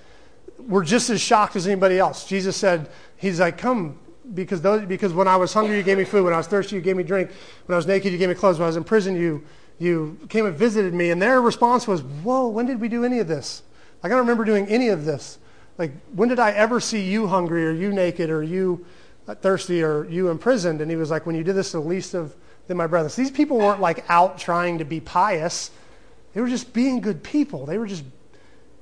were 0.59 0.83
just 0.83 1.11
as 1.11 1.21
shocked 1.21 1.57
as 1.57 1.67
anybody 1.67 1.99
else. 1.99 2.27
Jesus 2.27 2.57
said, 2.57 2.89
He's 3.17 3.39
like, 3.39 3.59
come, 3.59 3.99
because, 4.35 4.61
those, 4.61 4.85
because 4.87 5.13
when 5.13 5.29
I 5.29 5.37
was 5.37 5.53
hungry, 5.53 5.77
you 5.77 5.83
gave 5.83 5.99
me 5.99 6.05
food. 6.05 6.25
When 6.25 6.35
I 6.35 6.39
was 6.39 6.47
thirsty, 6.47 6.77
you 6.77 6.83
gave 6.83 6.97
me 6.97 7.03
drink. 7.05 7.31
When 7.67 7.75
I 7.75 7.77
was 7.77 7.87
naked, 7.87 8.13
you 8.13 8.19
gave 8.19 8.29
me 8.29 8.35
clothes. 8.35 8.59
When 8.59 8.65
I 8.65 8.69
was 8.69 8.77
in 8.77 8.85
prison, 8.85 9.17
you, 9.17 9.45
you 9.79 10.19
came 10.29 10.47
and 10.47 10.57
visited 10.57 10.95
me. 10.95 11.11
And 11.11 11.21
their 11.21 11.41
response 11.41 11.87
was, 11.87 12.03
whoa, 12.03 12.49
when 12.49 12.67
did 12.67 12.81
we 12.81 12.89
do 12.89 13.05
any 13.05 13.19
of 13.19 13.29
this? 13.29 13.63
Like, 14.03 14.11
I 14.11 14.17
don't 14.17 14.27
remember 14.27 14.45
doing 14.45 14.67
any 14.69 14.89
of 14.89 15.05
this. 15.05 15.39
Like, 15.79 15.93
when 16.15 16.29
did 16.29 16.39
I 16.39 16.51
ever 16.53 16.81
see 16.81 17.03
you 17.03 17.27
hungry 17.27 17.67
or 17.67 17.73
you 17.73 17.93
naked 17.93 18.31
or 18.31 18.43
you 18.43 18.85
uh, 19.29 19.35
thirsty 19.35 19.83
or 19.83 20.09
you 20.09 20.29
imprisoned? 20.29 20.81
And 20.81 20.91
he 20.91 20.97
was 20.97 21.11
like, 21.11 21.27
when 21.27 21.37
you 21.37 21.45
did 21.45 21.55
this 21.55 21.73
the 21.73 21.81
least 21.81 22.15
of 22.15 22.35
them, 22.67 22.77
my 22.77 22.87
brothers. 22.87 23.17
These 23.17 23.31
people 23.31 23.59
weren't 23.59 23.81
like 23.81 24.05
out 24.09 24.39
trying 24.39 24.79
to 24.79 24.85
be 24.85 25.01
pious. 25.01 25.71
They 26.35 26.41
were 26.41 26.49
just 26.49 26.73
being 26.73 27.01
good 27.01 27.23
people. 27.23 27.67
They 27.67 27.79
were 27.79 27.87
just 27.87 28.05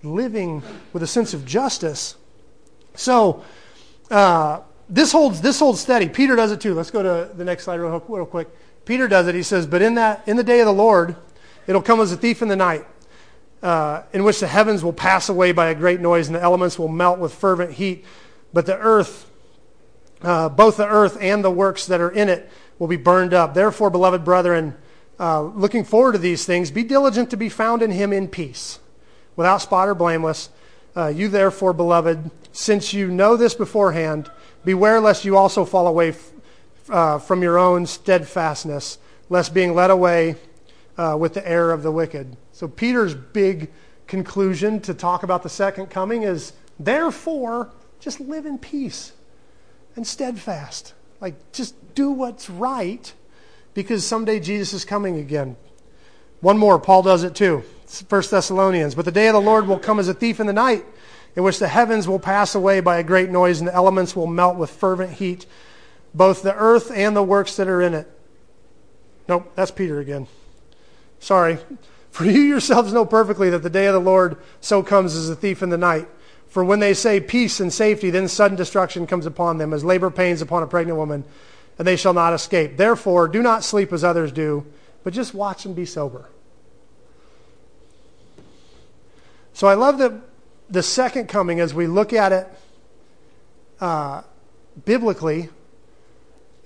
living 0.03 0.63
with 0.93 1.03
a 1.03 1.07
sense 1.07 1.35
of 1.35 1.45
justice. 1.45 2.17
So, 2.95 3.45
uh, 4.11 4.61
this 4.89 5.13
holds 5.13 5.41
this 5.41 5.59
holds 5.59 5.81
steady. 5.81 6.09
Peter 6.09 6.37
does 6.37 6.53
it 6.53 6.61
too. 6.61 6.75
Let's 6.75 6.91
go 6.91 7.03
to 7.03 7.33
the 7.35 7.45
next 7.45 7.65
slide 7.65 7.77
real, 7.77 8.03
real 8.09 8.27
quick. 8.27 8.49
Peter 8.85 9.07
does 9.07 9.29
it. 9.29 9.35
He 9.35 9.43
says, 9.43 9.67
"But 9.67 9.83
in 9.83 9.95
that 9.95 10.23
in 10.27 10.37
the 10.37 10.43
day 10.43 10.61
of 10.61 10.67
the 10.67 10.73
Lord, 10.73 11.17
it'll 11.67 11.83
come 11.83 12.01
as 12.01 12.11
a 12.13 12.17
thief 12.17 12.43
in 12.43 12.49
the 12.49 12.57
night 12.57 12.87
uh, 13.63 14.03
in 14.13 14.25
which 14.25 14.41
the 14.41 14.47
heavens 14.47 14.83
will 14.83 14.93
pass 14.93 15.29
away 15.29 15.53
by 15.53 15.69
a 15.69 15.75
great 15.75 16.01
noise 16.01 16.29
and 16.29 16.37
the 16.37 16.41
elements 16.41 16.79
will 16.79 16.89
melt 16.89 17.19
with 17.19 17.35
fervent 17.35 17.73
heat. 17.73 18.05
But 18.53 18.67
the 18.67 18.79
earth, 18.79 19.31
uh, 20.23 20.49
both 20.49 20.77
the 20.77 20.89
earth 20.89 21.19
and 21.21 21.45
the 21.45 21.51
works 21.51 21.87
that 21.87 22.01
are 22.01 22.11
in 22.11 22.29
it, 22.29 22.51
will 22.79 22.89
be 22.89 22.97
burned 22.97 23.35
up. 23.35 23.55
Therefore, 23.55 23.91
beloved 23.91 24.25
brethren, 24.25 24.77
uh, 25.21 25.43
looking 25.43 25.85
forward 25.85 26.13
to 26.13 26.19
these 26.19 26.47
things, 26.47 26.71
be 26.71 26.83
diligent 26.83 27.29
to 27.31 27.37
be 27.37 27.51
found 27.51 27.83
in 27.83 27.91
him 27.91 28.11
in 28.11 28.27
peace, 28.27 28.79
without 29.37 29.59
spot 29.59 29.87
or 29.87 29.95
blameless. 29.95 30.49
Uh, 30.97 31.09
you 31.09 31.29
therefore, 31.29 31.75
beloved, 31.75 32.31
since 32.53 32.95
you 32.95 33.09
know 33.09 33.37
this 33.37 33.55
beforehand, 33.55 34.31
beware 34.65 34.99
lest 34.99 35.27
you 35.27 35.37
also 35.37 35.65
fall 35.67 35.87
away 35.87 36.09
f- 36.09 36.33
uh, 36.89 37.19
from 37.19 37.43
your 37.43 37.59
own 37.59 37.85
steadfastness, 37.85 38.99
lest 39.29 39.53
being 39.53 39.75
led 39.75 39.91
away 39.91 40.37
uh, 40.97 41.15
with 41.21 41.35
the 41.35 41.47
error 41.47 41.71
of 41.71 41.83
the 41.83 41.93
wicked. 41.93 42.35
So, 42.53 42.67
Peter's 42.67 43.15
big 43.15 43.71
conclusion 44.07 44.81
to 44.81 44.95
talk 44.95 45.23
about 45.23 45.43
the 45.43 45.49
second 45.51 45.89
coming 45.89 46.23
is 46.23 46.55
therefore, 46.79 47.71
just 48.01 48.21
live 48.21 48.47
in 48.47 48.59
peace 48.59 49.13
and 49.97 50.07
steadfast. 50.07 50.95
Like, 51.21 51.53
just 51.53 51.95
do 51.95 52.11
what's 52.11 52.49
right 52.49 53.13
because 53.83 54.07
someday 54.07 54.41
Jesus 54.41 54.73
is 54.73 54.85
coming 54.85 55.19
again. 55.19 55.57
One 56.41 56.59
more, 56.59 56.79
Paul 56.79 57.03
does 57.03 57.23
it 57.23 57.35
too. 57.35 57.63
First 57.87 58.31
Thessalonians. 58.31 58.95
But 58.95 59.05
the 59.05 59.13
day 59.13 59.29
of 59.29 59.35
the 59.35 59.41
Lord 59.41 59.67
will 59.67 59.79
come 59.79 59.99
as 59.99 60.09
a 60.09 60.15
thief 60.15 60.41
in 60.41 60.47
the 60.47 60.53
night, 60.53 60.85
in 61.37 61.43
which 61.43 61.59
the 61.59 61.69
heavens 61.69 62.09
will 62.09 62.19
pass 62.19 62.55
away 62.55 62.81
by 62.81 62.99
a 62.99 63.03
great 63.03 63.31
noise, 63.31 63.61
and 63.61 63.69
the 63.69 63.75
elements 63.75 64.17
will 64.17 64.27
melt 64.27 64.57
with 64.57 64.71
fervent 64.71 65.13
heat, 65.13 65.47
both 66.15 66.43
the 66.43 66.55
earth 66.55 66.91
and 66.95 67.17
the 67.17 67.23
works 67.23 67.57
that 67.57 67.69
are 67.69 67.83
in 67.83 67.95
it. 67.95 68.11
Nope, 69.29 69.53
that's 69.55 69.71
Peter 69.71 70.01
again. 70.01 70.27
Sorry. 71.19 71.59
For 72.11 72.25
you 72.25 72.41
yourselves 72.41 72.93
know 72.93 73.05
perfectly 73.05 73.51
that 73.51 73.63
the 73.63 73.71
day 73.71 73.87
of 73.87 73.95
the 73.95 74.01
Lord 74.01 74.37
so 74.61 74.83
comes 74.83 75.15
as 75.15 75.31
a 75.31 75.37
thief 75.37 75.63
in 75.63 75.69
the 75.69 75.79
night. 75.79 76.09
For 76.49 76.65
when 76.65 76.81
they 76.81 76.95
say 76.95 77.21
peace 77.21 77.61
and 77.61 77.73
safety, 77.73 78.11
then 78.11 78.27
sudden 78.27 78.57
destruction 78.57 79.07
comes 79.07 79.27
upon 79.27 79.59
them, 79.59 79.73
as 79.73 79.85
labor 79.85 80.11
pains 80.11 80.43
upon 80.43 80.65
a 80.65 80.67
pregnant 80.67 80.99
woman, 80.99 81.23
and 81.81 81.87
they 81.87 81.97
shall 81.97 82.13
not 82.13 82.35
escape. 82.35 82.77
Therefore, 82.77 83.27
do 83.27 83.41
not 83.41 83.65
sleep 83.65 83.91
as 83.91 84.05
others 84.05 84.33
do, 84.33 84.67
but 85.03 85.15
just 85.15 85.33
watch 85.33 85.65
and 85.65 85.75
be 85.75 85.87
sober. 85.87 86.29
So 89.55 89.67
I 89.67 89.73
love 89.73 89.97
that 89.97 90.13
the 90.69 90.83
second 90.83 91.31
coming, 91.31 91.59
as 91.59 91.73
we 91.73 91.87
look 91.87 92.13
at 92.13 92.33
it 92.33 92.49
uh, 93.81 94.21
biblically, 94.85 95.49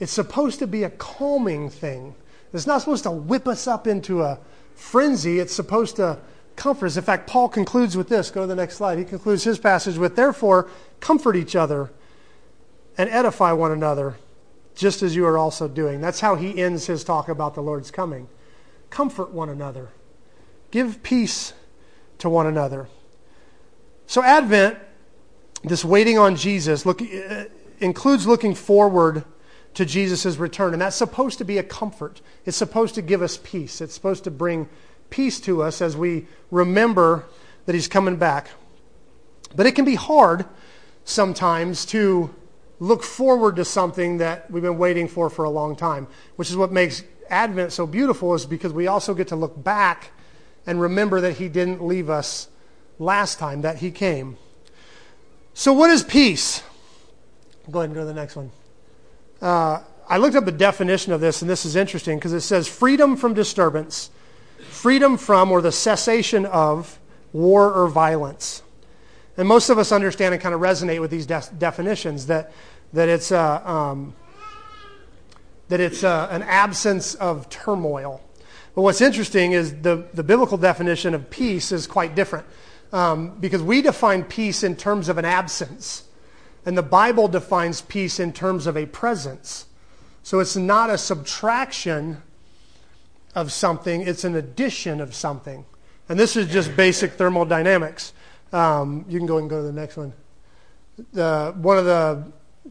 it's 0.00 0.10
supposed 0.10 0.58
to 0.58 0.66
be 0.66 0.82
a 0.82 0.90
calming 0.90 1.70
thing 1.70 2.16
It's 2.52 2.66
not 2.66 2.80
supposed 2.80 3.04
to 3.04 3.12
whip 3.12 3.46
us 3.46 3.68
up 3.68 3.86
into 3.86 4.20
a 4.22 4.40
frenzy. 4.74 5.38
It's 5.38 5.54
supposed 5.54 5.94
to 5.96 6.18
comfort 6.56 6.86
us. 6.86 6.96
In 6.96 7.04
fact, 7.04 7.28
Paul 7.28 7.48
concludes 7.48 7.96
with 7.96 8.08
this. 8.08 8.32
Go 8.32 8.40
to 8.40 8.48
the 8.48 8.56
next 8.56 8.78
slide. 8.78 8.98
He 8.98 9.04
concludes 9.04 9.44
his 9.44 9.60
passage 9.60 9.96
with, 9.96 10.16
Therefore, 10.16 10.68
comfort 10.98 11.36
each 11.36 11.54
other 11.54 11.92
and 12.98 13.08
edify 13.10 13.52
one 13.52 13.70
another, 13.70 14.16
just 14.74 15.02
as 15.02 15.14
you 15.14 15.26
are 15.26 15.38
also 15.38 15.68
doing. 15.68 16.00
That's 16.00 16.20
how 16.20 16.34
he 16.34 16.60
ends 16.60 16.86
his 16.86 17.04
talk 17.04 17.28
about 17.28 17.54
the 17.54 17.62
Lord's 17.62 17.90
coming. 17.90 18.28
Comfort 18.90 19.30
one 19.32 19.48
another, 19.48 19.88
give 20.70 21.02
peace 21.02 21.52
to 22.18 22.28
one 22.28 22.46
another. 22.46 22.88
So, 24.06 24.22
Advent, 24.22 24.78
this 25.62 25.84
waiting 25.84 26.18
on 26.18 26.36
Jesus, 26.36 26.84
look, 26.84 27.00
uh, 27.00 27.44
includes 27.80 28.26
looking 28.26 28.54
forward 28.54 29.24
to 29.74 29.84
Jesus' 29.84 30.36
return. 30.36 30.72
And 30.72 30.82
that's 30.82 30.96
supposed 30.96 31.38
to 31.38 31.44
be 31.44 31.58
a 31.58 31.62
comfort. 31.62 32.20
It's 32.44 32.56
supposed 32.56 32.94
to 32.94 33.02
give 33.02 33.22
us 33.22 33.38
peace. 33.42 33.80
It's 33.80 33.94
supposed 33.94 34.24
to 34.24 34.30
bring 34.30 34.68
peace 35.10 35.40
to 35.40 35.62
us 35.62 35.80
as 35.80 35.96
we 35.96 36.26
remember 36.50 37.24
that 37.66 37.74
he's 37.74 37.88
coming 37.88 38.16
back. 38.16 38.50
But 39.56 39.66
it 39.66 39.72
can 39.72 39.84
be 39.84 39.94
hard 39.94 40.46
sometimes 41.04 41.84
to 41.86 42.34
look 42.80 43.02
forward 43.02 43.56
to 43.56 43.64
something 43.64 44.18
that 44.18 44.50
we've 44.50 44.62
been 44.62 44.78
waiting 44.78 45.08
for 45.08 45.30
for 45.30 45.44
a 45.44 45.50
long 45.50 45.76
time, 45.76 46.06
which 46.36 46.50
is 46.50 46.56
what 46.56 46.72
makes 46.72 47.02
Advent 47.30 47.72
so 47.72 47.86
beautiful 47.86 48.34
is 48.34 48.46
because 48.46 48.72
we 48.72 48.86
also 48.86 49.14
get 49.14 49.28
to 49.28 49.36
look 49.36 49.62
back 49.62 50.10
and 50.66 50.80
remember 50.80 51.20
that 51.20 51.34
he 51.34 51.48
didn't 51.48 51.84
leave 51.84 52.10
us 52.10 52.48
last 52.98 53.38
time, 53.38 53.62
that 53.62 53.78
he 53.78 53.90
came. 53.90 54.36
So 55.52 55.72
what 55.72 55.90
is 55.90 56.02
peace? 56.02 56.62
Go 57.70 57.78
ahead 57.78 57.90
and 57.90 57.94
go 57.94 58.00
to 58.00 58.06
the 58.06 58.14
next 58.14 58.36
one. 58.36 58.50
Uh, 59.40 59.82
I 60.08 60.18
looked 60.18 60.36
up 60.36 60.44
the 60.44 60.52
definition 60.52 61.12
of 61.12 61.20
this, 61.20 61.42
and 61.42 61.50
this 61.50 61.64
is 61.64 61.76
interesting 61.76 62.18
because 62.18 62.32
it 62.32 62.40
says 62.40 62.68
freedom 62.68 63.16
from 63.16 63.34
disturbance, 63.34 64.10
freedom 64.68 65.16
from 65.16 65.50
or 65.50 65.62
the 65.62 65.72
cessation 65.72 66.44
of 66.44 66.98
war 67.32 67.72
or 67.72 67.88
violence. 67.88 68.62
And 69.36 69.48
most 69.48 69.68
of 69.68 69.78
us 69.78 69.90
understand 69.90 70.34
and 70.34 70.42
kind 70.42 70.54
of 70.54 70.60
resonate 70.60 71.00
with 71.00 71.10
these 71.10 71.26
de- 71.26 71.42
definitions 71.58 72.26
that, 72.26 72.52
that 72.92 73.08
it's, 73.08 73.32
uh, 73.32 73.62
um, 73.64 74.14
that 75.68 75.80
it's 75.80 76.04
uh, 76.04 76.28
an 76.30 76.42
absence 76.42 77.14
of 77.16 77.48
turmoil. 77.48 78.20
But 78.74 78.82
what's 78.82 79.00
interesting 79.00 79.52
is 79.52 79.82
the, 79.82 80.04
the 80.14 80.22
biblical 80.22 80.58
definition 80.58 81.14
of 81.14 81.30
peace 81.30 81.72
is 81.72 81.86
quite 81.86 82.14
different 82.14 82.46
um, 82.92 83.36
because 83.40 83.62
we 83.62 83.82
define 83.82 84.24
peace 84.24 84.62
in 84.62 84.76
terms 84.76 85.08
of 85.08 85.18
an 85.18 85.24
absence, 85.24 86.04
and 86.64 86.78
the 86.78 86.82
Bible 86.82 87.28
defines 87.28 87.82
peace 87.82 88.20
in 88.20 88.32
terms 88.32 88.66
of 88.66 88.76
a 88.76 88.86
presence. 88.86 89.66
So 90.22 90.40
it's 90.40 90.56
not 90.56 90.90
a 90.90 90.96
subtraction 90.96 92.22
of 93.34 93.52
something, 93.52 94.02
it's 94.02 94.24
an 94.24 94.36
addition 94.36 95.00
of 95.00 95.14
something. 95.14 95.66
And 96.08 96.18
this 96.18 96.36
is 96.36 96.48
just 96.48 96.76
basic 96.76 97.12
thermodynamics. 97.12 98.12
Um, 98.54 99.04
you 99.08 99.18
can 99.18 99.26
go 99.26 99.38
and 99.38 99.50
go 99.50 99.56
to 99.56 99.64
the 99.64 99.72
next 99.72 99.96
one. 99.96 100.12
Uh, 101.16 101.50
one 101.52 101.76
of 101.76 101.86
the 101.86 102.24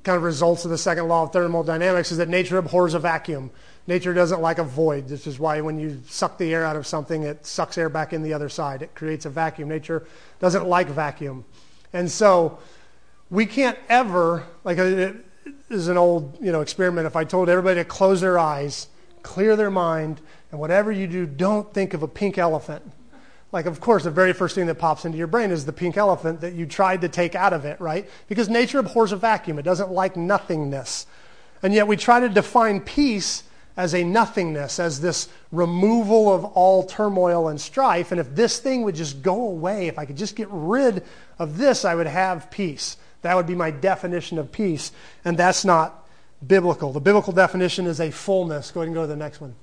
kind 0.04 0.16
of 0.16 0.24
results 0.24 0.64
of 0.64 0.72
the 0.72 0.78
second 0.78 1.10
law 1.10 1.24
of 1.24 1.34
thermodynamics 1.34 2.10
is 2.10 2.20
that 2.20 2.30
nature 2.30 2.58
abhors 2.58 2.94
a 2.94 3.00
vacuum. 3.00 3.52
Nature 3.86 4.14
doesn't 4.14 4.42
like 4.42 4.60
a 4.60 4.64
void. 4.64 5.10
This 5.10 5.28
is 5.28 5.40
why 5.40 5.60
when 5.60 5.78
you 5.78 6.02
suck 6.08 6.38
the 6.38 6.54
air 6.54 6.64
out 6.64 6.78
of 6.78 6.88
something, 6.88 7.24
it 7.24 7.46
sucks 7.46 7.78
air 7.78 7.90
back 7.90 8.14
in 8.14 8.24
the 8.24 8.34
other 8.34 8.48
side. 8.48 8.82
It 8.82 8.96
creates 8.96 9.26
a 9.26 9.30
vacuum. 9.30 9.68
Nature 9.68 10.08
doesn't 10.40 10.66
like 10.66 10.88
vacuum. 10.88 11.44
And 11.92 12.10
so 12.10 12.60
we 13.30 13.46
can't 13.46 13.78
ever, 13.90 14.46
like 14.64 14.80
uh, 14.80 14.84
it 14.84 15.16
is 15.70 15.90
an 15.90 15.98
old 15.98 16.38
you 16.42 16.54
know, 16.54 16.62
experiment. 16.62 17.08
If 17.08 17.18
I 17.18 17.26
told 17.26 17.50
everybody 17.50 17.82
to 17.82 17.86
close 17.86 18.22
their 18.22 18.40
eyes, 18.40 18.88
clear 19.22 19.58
their 19.58 19.72
mind, 19.72 20.22
and 20.50 20.62
whatever 20.62 20.94
you 20.94 21.08
do, 21.08 21.26
don't 21.26 21.74
think 21.74 21.94
of 21.94 22.04
a 22.04 22.08
pink 22.08 22.38
elephant 22.38 22.90
like, 23.54 23.68
of 23.68 23.80
course, 23.80 24.04
the 24.04 24.12
very 24.12 24.34
first 24.34 24.56
thing 24.56 24.66
that 24.66 24.76
pops 24.76 25.06
into 25.06 25.18
your 25.18 25.28
brain 25.28 25.52
is 25.52 25.66
the 25.66 25.72
pink 25.72 25.96
elephant 25.96 26.42
that 26.42 26.54
you 26.54 26.66
tried 26.66 27.02
to 27.02 27.08
take 27.08 27.36
out 27.36 27.54
of 27.54 27.66
it, 27.66 27.80
right? 27.80 28.10
Because 28.28 28.50
nature 28.50 28.80
abhors 28.80 29.12
a 29.12 29.16
vacuum. 29.16 29.60
It 29.60 29.62
doesn't 29.62 29.92
like 29.92 30.18
nothingness. 30.18 31.06
And 31.62 31.72
yet 31.72 31.88
we 31.88 31.96
try 31.96 32.20
to 32.20 32.30
define 32.30 32.82
peace 32.82 33.44
as 33.78 33.94
a 33.94 34.04
nothingness, 34.04 34.80
as 34.80 35.02
this 35.02 35.30
removal 35.52 36.34
of 36.34 36.46
all 36.46 36.84
turmoil 36.84 37.48
and 37.48 37.62
strife. 37.62 38.12
And 38.12 38.20
if 38.20 38.34
this 38.34 38.58
thing 38.58 38.82
would 38.84 38.96
just 38.96 39.22
go 39.22 39.48
away, 39.48 39.88
if 39.88 40.00
I 40.00 40.06
could 40.06 40.18
just 40.18 40.36
get 40.36 40.48
rid 40.50 41.04
of 41.38 41.58
this, 41.58 41.86
I 41.86 41.94
would 41.94 42.08
have 42.08 42.50
peace. 42.50 42.98
That 43.22 43.36
would 43.36 43.48
be 43.48 43.56
my 43.56 43.70
definition 43.70 44.40
of 44.40 44.52
peace. 44.52 44.92
And 45.24 45.38
that's 45.38 45.64
not 45.64 46.08
biblical. 46.46 46.92
The 46.92 47.00
biblical 47.00 47.34
definition 47.34 47.86
is 47.86 48.02
a 48.02 48.10
fullness. 48.10 48.72
Go 48.72 48.82
ahead 48.82 48.88
and 48.88 48.96
go 48.96 49.02
to 49.02 49.08
the 49.08 49.16
next 49.16 49.40
one. 49.40 49.54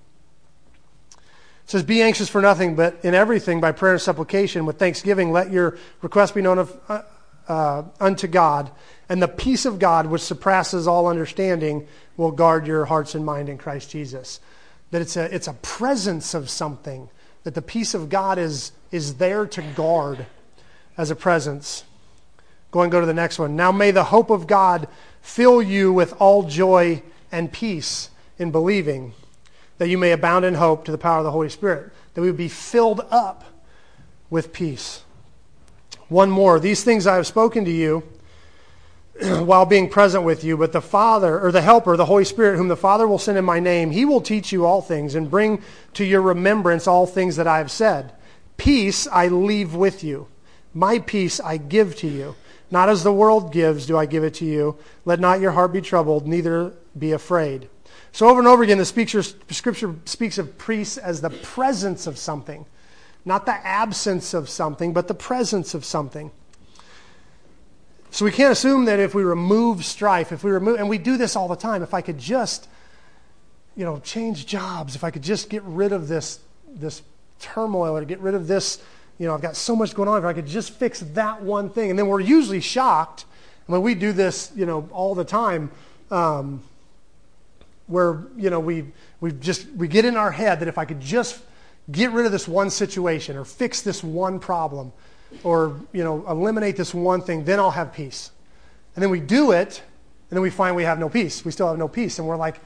Says, 1.70 1.84
Be 1.84 2.02
anxious 2.02 2.28
for 2.28 2.42
nothing, 2.42 2.74
but 2.74 2.96
in 3.04 3.14
everything, 3.14 3.60
by 3.60 3.70
prayer 3.70 3.92
and 3.92 4.02
supplication, 4.02 4.66
with 4.66 4.76
thanksgiving, 4.76 5.30
let 5.30 5.52
your 5.52 5.78
request 6.02 6.34
be 6.34 6.42
known 6.42 6.58
of, 6.58 6.76
uh, 6.88 7.02
uh, 7.46 7.84
unto 8.00 8.26
God. 8.26 8.72
And 9.08 9.22
the 9.22 9.28
peace 9.28 9.66
of 9.66 9.78
God, 9.78 10.06
which 10.06 10.22
surpasses 10.22 10.88
all 10.88 11.06
understanding, 11.06 11.86
will 12.16 12.32
guard 12.32 12.66
your 12.66 12.86
hearts 12.86 13.14
and 13.14 13.24
mind 13.24 13.48
in 13.48 13.56
Christ 13.56 13.88
Jesus. 13.88 14.40
That 14.90 15.00
it's 15.00 15.16
a, 15.16 15.32
it's 15.32 15.46
a 15.46 15.52
presence 15.52 16.34
of 16.34 16.50
something, 16.50 17.08
that 17.44 17.54
the 17.54 17.62
peace 17.62 17.94
of 17.94 18.08
God 18.08 18.36
is, 18.36 18.72
is 18.90 19.18
there 19.18 19.46
to 19.46 19.62
guard 19.62 20.26
as 20.98 21.12
a 21.12 21.14
presence. 21.14 21.84
Go 22.72 22.82
and 22.82 22.90
go 22.90 22.98
to 22.98 23.06
the 23.06 23.14
next 23.14 23.38
one. 23.38 23.54
Now 23.54 23.70
may 23.70 23.92
the 23.92 24.02
hope 24.02 24.30
of 24.30 24.48
God 24.48 24.88
fill 25.22 25.62
you 25.62 25.92
with 25.92 26.20
all 26.20 26.42
joy 26.42 27.04
and 27.30 27.52
peace 27.52 28.10
in 28.40 28.50
believing 28.50 29.14
that 29.80 29.88
you 29.88 29.96
may 29.96 30.12
abound 30.12 30.44
in 30.44 30.52
hope 30.52 30.84
to 30.84 30.92
the 30.92 30.98
power 30.98 31.20
of 31.20 31.24
the 31.24 31.30
Holy 31.30 31.48
Spirit, 31.48 31.90
that 32.12 32.20
we 32.20 32.26
would 32.26 32.36
be 32.36 32.48
filled 32.48 33.00
up 33.10 33.44
with 34.28 34.52
peace. 34.52 35.04
One 36.10 36.30
more. 36.30 36.60
These 36.60 36.84
things 36.84 37.06
I 37.06 37.16
have 37.16 37.26
spoken 37.26 37.64
to 37.64 37.70
you 37.70 38.02
while 39.22 39.64
being 39.64 39.88
present 39.88 40.22
with 40.22 40.44
you, 40.44 40.58
but 40.58 40.72
the 40.72 40.82
Father, 40.82 41.40
or 41.40 41.50
the 41.50 41.62
Helper, 41.62 41.96
the 41.96 42.04
Holy 42.04 42.26
Spirit, 42.26 42.58
whom 42.58 42.68
the 42.68 42.76
Father 42.76 43.08
will 43.08 43.18
send 43.18 43.38
in 43.38 43.44
my 43.46 43.58
name, 43.58 43.90
he 43.90 44.04
will 44.04 44.20
teach 44.20 44.52
you 44.52 44.66
all 44.66 44.82
things 44.82 45.14
and 45.14 45.30
bring 45.30 45.62
to 45.94 46.04
your 46.04 46.20
remembrance 46.20 46.86
all 46.86 47.06
things 47.06 47.36
that 47.36 47.46
I 47.46 47.56
have 47.56 47.70
said. 47.70 48.12
Peace 48.58 49.06
I 49.06 49.28
leave 49.28 49.74
with 49.74 50.04
you. 50.04 50.28
My 50.74 50.98
peace 50.98 51.40
I 51.40 51.56
give 51.56 51.96
to 51.96 52.06
you. 52.06 52.36
Not 52.70 52.90
as 52.90 53.02
the 53.02 53.14
world 53.14 53.50
gives 53.50 53.86
do 53.86 53.96
I 53.96 54.04
give 54.04 54.24
it 54.24 54.34
to 54.34 54.44
you. 54.44 54.76
Let 55.06 55.20
not 55.20 55.40
your 55.40 55.52
heart 55.52 55.72
be 55.72 55.80
troubled, 55.80 56.28
neither 56.28 56.74
be 56.98 57.12
afraid. 57.12 57.70
So 58.12 58.28
over 58.28 58.40
and 58.40 58.48
over 58.48 58.62
again, 58.62 58.78
the 58.78 58.84
scripture, 58.84 59.22
scripture 59.22 59.94
speaks 60.04 60.38
of 60.38 60.58
priests 60.58 60.98
as 60.98 61.20
the 61.20 61.30
presence 61.30 62.06
of 62.06 62.18
something, 62.18 62.66
not 63.24 63.46
the 63.46 63.54
absence 63.66 64.34
of 64.34 64.48
something, 64.48 64.92
but 64.92 65.08
the 65.08 65.14
presence 65.14 65.74
of 65.74 65.84
something. 65.84 66.30
So 68.10 68.24
we 68.24 68.32
can't 68.32 68.50
assume 68.50 68.86
that 68.86 68.98
if 68.98 69.14
we 69.14 69.22
remove 69.22 69.84
strife, 69.84 70.32
if 70.32 70.42
we 70.42 70.50
remove, 70.50 70.80
and 70.80 70.88
we 70.88 70.98
do 70.98 71.16
this 71.16 71.36
all 71.36 71.46
the 71.46 71.54
time, 71.54 71.82
if 71.82 71.94
I 71.94 72.00
could 72.00 72.18
just, 72.18 72.68
you 73.76 73.84
know, 73.84 74.00
change 74.00 74.46
jobs, 74.46 74.96
if 74.96 75.04
I 75.04 75.12
could 75.12 75.22
just 75.22 75.48
get 75.48 75.62
rid 75.62 75.92
of 75.92 76.08
this, 76.08 76.40
this 76.68 77.02
turmoil 77.38 77.96
or 77.96 78.04
get 78.04 78.18
rid 78.18 78.34
of 78.34 78.48
this, 78.48 78.82
you 79.18 79.26
know, 79.26 79.34
I've 79.34 79.42
got 79.42 79.54
so 79.54 79.76
much 79.76 79.94
going 79.94 80.08
on, 80.08 80.18
if 80.18 80.24
I 80.24 80.32
could 80.32 80.46
just 80.46 80.72
fix 80.72 81.00
that 81.00 81.42
one 81.42 81.70
thing. 81.70 81.90
And 81.90 81.98
then 81.98 82.08
we're 82.08 82.20
usually 82.20 82.60
shocked, 82.60 83.26
when 83.66 83.82
we 83.82 83.94
do 83.94 84.12
this, 84.12 84.50
you 84.56 84.66
know, 84.66 84.88
all 84.90 85.14
the 85.14 85.24
time, 85.24 85.70
um, 86.10 86.62
where 87.90 88.24
you 88.36 88.50
know 88.50 88.60
we 88.60 88.86
we 89.20 89.32
just 89.32 89.66
we 89.72 89.88
get 89.88 90.04
in 90.04 90.16
our 90.16 90.30
head 90.30 90.60
that 90.60 90.68
if 90.68 90.78
I 90.78 90.84
could 90.84 91.00
just 91.00 91.40
get 91.90 92.12
rid 92.12 92.24
of 92.24 92.32
this 92.32 92.46
one 92.46 92.70
situation 92.70 93.36
or 93.36 93.44
fix 93.44 93.82
this 93.82 94.04
one 94.04 94.38
problem 94.38 94.92
or 95.42 95.76
you 95.92 96.04
know 96.04 96.24
eliminate 96.28 96.76
this 96.76 96.94
one 96.94 97.20
thing, 97.20 97.44
then 97.44 97.58
I'll 97.58 97.70
have 97.72 97.92
peace. 97.92 98.30
And 98.94 99.02
then 99.02 99.10
we 99.10 99.20
do 99.20 99.52
it, 99.52 99.82
and 100.30 100.36
then 100.36 100.42
we 100.42 100.50
find 100.50 100.74
we 100.74 100.84
have 100.84 100.98
no 100.98 101.08
peace. 101.08 101.44
We 101.44 101.52
still 101.52 101.68
have 101.68 101.78
no 101.78 101.88
peace, 101.88 102.18
and 102.18 102.26
we're 102.26 102.36
like, 102.36 102.60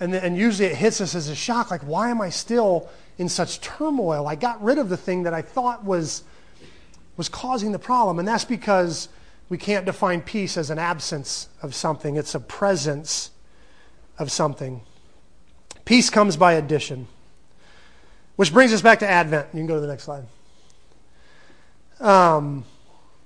and, 0.00 0.14
and 0.14 0.36
usually 0.36 0.68
it 0.68 0.76
hits 0.76 1.00
us 1.00 1.14
as 1.14 1.28
a 1.28 1.34
shock, 1.34 1.70
like 1.70 1.82
why 1.82 2.10
am 2.10 2.20
I 2.20 2.30
still 2.30 2.88
in 3.18 3.28
such 3.28 3.60
turmoil? 3.60 4.26
I 4.26 4.34
got 4.34 4.62
rid 4.62 4.78
of 4.78 4.88
the 4.88 4.96
thing 4.96 5.24
that 5.24 5.34
I 5.34 5.42
thought 5.42 5.84
was 5.84 6.24
was 7.16 7.28
causing 7.28 7.72
the 7.72 7.78
problem, 7.78 8.18
and 8.18 8.28
that's 8.28 8.44
because 8.44 9.08
we 9.48 9.58
can't 9.58 9.86
define 9.86 10.20
peace 10.20 10.56
as 10.56 10.70
an 10.70 10.78
absence 10.78 11.48
of 11.62 11.74
something. 11.74 12.16
It's 12.16 12.34
a 12.34 12.40
presence 12.40 13.30
of 14.18 14.30
something. 14.30 14.82
Peace 15.84 16.10
comes 16.10 16.36
by 16.36 16.54
addition. 16.54 17.06
Which 18.36 18.52
brings 18.52 18.72
us 18.72 18.82
back 18.82 19.00
to 19.00 19.08
Advent. 19.08 19.48
You 19.52 19.60
can 19.60 19.66
go 19.66 19.74
to 19.74 19.80
the 19.80 19.86
next 19.86 20.04
slide. 20.04 20.24
Um, 22.00 22.64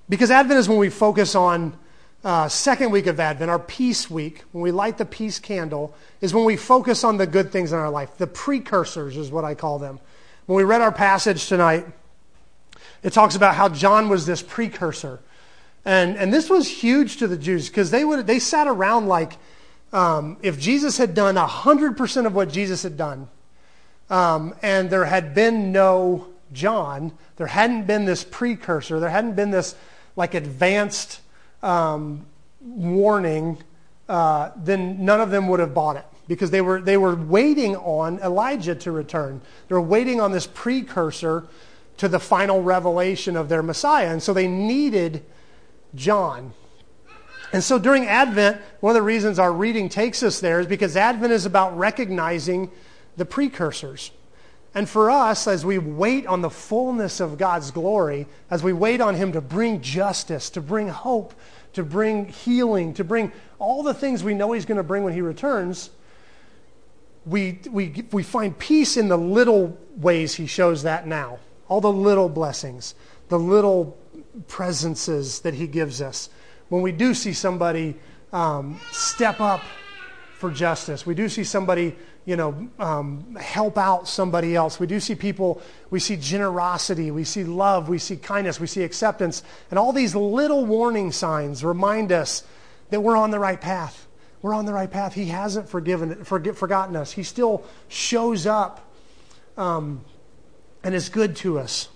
because 0.09 0.31
Advent 0.31 0.59
is 0.59 0.67
when 0.67 0.77
we 0.77 0.89
focus 0.89 1.35
on 1.35 1.77
uh, 2.23 2.47
second 2.47 2.91
week 2.91 3.07
of 3.07 3.19
Advent, 3.19 3.51
our 3.51 3.59
peace 3.59 4.09
week, 4.09 4.43
when 4.53 4.61
we 4.61 4.71
light 4.71 4.97
the 4.97 5.05
peace 5.05 5.39
candle, 5.39 5.93
is 6.21 6.33
when 6.33 6.45
we 6.45 6.55
focus 6.55 7.03
on 7.03 7.17
the 7.17 7.27
good 7.27 7.51
things 7.51 7.73
in 7.73 7.79
our 7.79 7.89
life. 7.89 8.17
The 8.17 8.27
precursors 8.27 9.17
is 9.17 9.29
what 9.29 9.43
I 9.43 9.55
call 9.55 9.77
them. 9.77 9.99
When 10.45 10.57
we 10.57 10.63
read 10.63 10.81
our 10.81 10.91
passage 10.91 11.47
tonight, 11.47 11.85
it 13.03 13.13
talks 13.13 13.35
about 13.35 13.55
how 13.55 13.69
John 13.69 14.09
was 14.09 14.25
this 14.25 14.41
precursor. 14.41 15.19
And, 15.85 16.15
and 16.15 16.33
this 16.33 16.49
was 16.49 16.67
huge 16.67 17.17
to 17.17 17.27
the 17.27 17.37
Jews 17.37 17.67
because 17.67 17.91
they, 17.91 18.05
would, 18.05 18.25
they 18.25 18.39
sat 18.39 18.67
around 18.67 19.07
like 19.07 19.33
um, 19.93 20.37
if 20.41 20.59
Jesus 20.59 20.97
had 20.97 21.13
done 21.13 21.35
100% 21.35 22.25
of 22.25 22.35
what 22.35 22.49
Jesus 22.49 22.83
had 22.83 22.97
done, 22.97 23.29
um, 24.09 24.53
and 24.61 24.89
there 24.89 25.05
had 25.05 25.33
been 25.33 25.71
no 25.71 26.27
John, 26.51 27.17
there 27.37 27.47
hadn't 27.47 27.87
been 27.87 28.05
this 28.05 28.23
precursor, 28.23 28.99
there 28.99 29.09
hadn't 29.09 29.35
been 29.35 29.51
this 29.51 29.75
like 30.15 30.33
advanced 30.33 31.21
um, 31.61 32.25
warning, 32.61 33.57
uh, 34.09 34.51
then 34.57 35.05
none 35.05 35.21
of 35.21 35.31
them 35.31 35.47
would 35.47 35.59
have 35.59 35.73
bought 35.73 35.95
it 35.95 36.05
because 36.27 36.51
they 36.51 36.61
were, 36.61 36.81
they 36.81 36.97
were 36.97 37.15
waiting 37.15 37.75
on 37.77 38.19
Elijah 38.19 38.75
to 38.75 38.91
return. 38.91 39.41
They 39.67 39.75
were 39.75 39.81
waiting 39.81 40.19
on 40.21 40.31
this 40.31 40.47
precursor 40.47 41.45
to 41.97 42.07
the 42.07 42.19
final 42.19 42.61
revelation 42.61 43.35
of 43.35 43.49
their 43.49 43.63
Messiah. 43.63 44.09
And 44.09 44.21
so 44.21 44.33
they 44.33 44.47
needed 44.47 45.23
John. 45.95 46.53
And 47.53 47.63
so 47.63 47.77
during 47.77 48.07
Advent, 48.07 48.59
one 48.79 48.91
of 48.91 48.95
the 48.95 49.03
reasons 49.03 49.37
our 49.37 49.53
reading 49.53 49.87
takes 49.87 50.23
us 50.23 50.39
there 50.39 50.59
is 50.59 50.65
because 50.65 50.97
Advent 50.97 51.31
is 51.31 51.45
about 51.45 51.77
recognizing 51.77 52.71
the 53.15 53.25
precursors. 53.25 54.09
And 54.73 54.89
for 54.89 55.11
us, 55.11 55.47
as 55.47 55.63
we 55.63 55.77
wait 55.77 56.25
on 56.25 56.41
the 56.41 56.49
fullness 56.49 57.19
of 57.19 57.37
God's 57.37 57.69
glory, 57.69 58.25
as 58.49 58.63
we 58.63 58.73
wait 58.73 59.01
on 59.01 59.13
Him 59.13 59.33
to 59.33 59.41
bring 59.41 59.81
justice, 59.81 60.49
to 60.49 60.61
bring 60.61 60.87
hope, 60.87 61.35
to 61.73 61.83
bring 61.83 62.25
healing, 62.25 62.95
to 62.95 63.03
bring 63.03 63.31
all 63.59 63.83
the 63.83 63.93
things 63.93 64.23
we 64.23 64.33
know 64.33 64.51
He's 64.51 64.65
going 64.65 64.77
to 64.77 64.83
bring 64.83 65.03
when 65.03 65.13
He 65.13 65.21
returns, 65.21 65.91
we, 67.23 67.59
we, 67.69 68.03
we 68.11 68.23
find 68.23 68.57
peace 68.57 68.97
in 68.97 69.09
the 69.09 69.17
little 69.17 69.77
ways 69.95 70.33
He 70.33 70.47
shows 70.47 70.81
that 70.83 71.05
now. 71.05 71.37
All 71.67 71.81
the 71.81 71.93
little 71.93 72.29
blessings, 72.29 72.95
the 73.29 73.37
little 73.37 73.95
presences 74.47 75.41
that 75.41 75.53
He 75.53 75.67
gives 75.67 76.01
us. 76.01 76.29
When 76.73 76.81
we 76.81 76.91
do 76.91 77.13
see 77.13 77.33
somebody 77.33 77.93
um, 78.31 78.81
step 78.91 79.39
up 79.39 79.61
for 80.39 80.49
justice, 80.49 81.05
we 81.05 81.13
do 81.13 81.29
see 81.29 81.43
somebody 81.43 81.95
you 82.25 82.35
know, 82.35 82.67
um, 82.79 83.35
help 83.35 83.77
out 83.77 84.07
somebody 84.07 84.55
else. 84.55 84.79
We 84.79 84.87
do 84.87 84.99
see 84.99 85.13
people, 85.13 85.61
we 85.91 85.99
see 85.99 86.17
generosity, 86.17 87.11
we 87.11 87.25
see 87.25 87.43
love, 87.43 87.89
we 87.89 87.99
see 87.99 88.17
kindness, 88.17 88.59
we 88.59 88.65
see 88.65 88.81
acceptance. 88.81 89.43
And 89.69 89.77
all 89.77 89.93
these 89.93 90.15
little 90.15 90.65
warning 90.65 91.11
signs 91.11 91.63
remind 91.63 92.11
us 92.11 92.43
that 92.89 93.01
we're 93.01 93.17
on 93.17 93.29
the 93.29 93.37
right 93.37 93.61
path. 93.61 94.07
We're 94.41 94.55
on 94.55 94.65
the 94.65 94.73
right 94.73 94.89
path. 94.89 95.13
He 95.13 95.25
hasn't 95.25 95.69
forgiven, 95.69 96.23
forget, 96.23 96.55
forgotten 96.55 96.95
us. 96.95 97.11
He 97.11 97.21
still 97.21 97.65
shows 97.87 98.47
up 98.47 98.91
um, 99.57 100.03
and 100.83 100.95
is 100.95 101.09
good 101.09 101.35
to 101.35 101.59
us. 101.59 101.89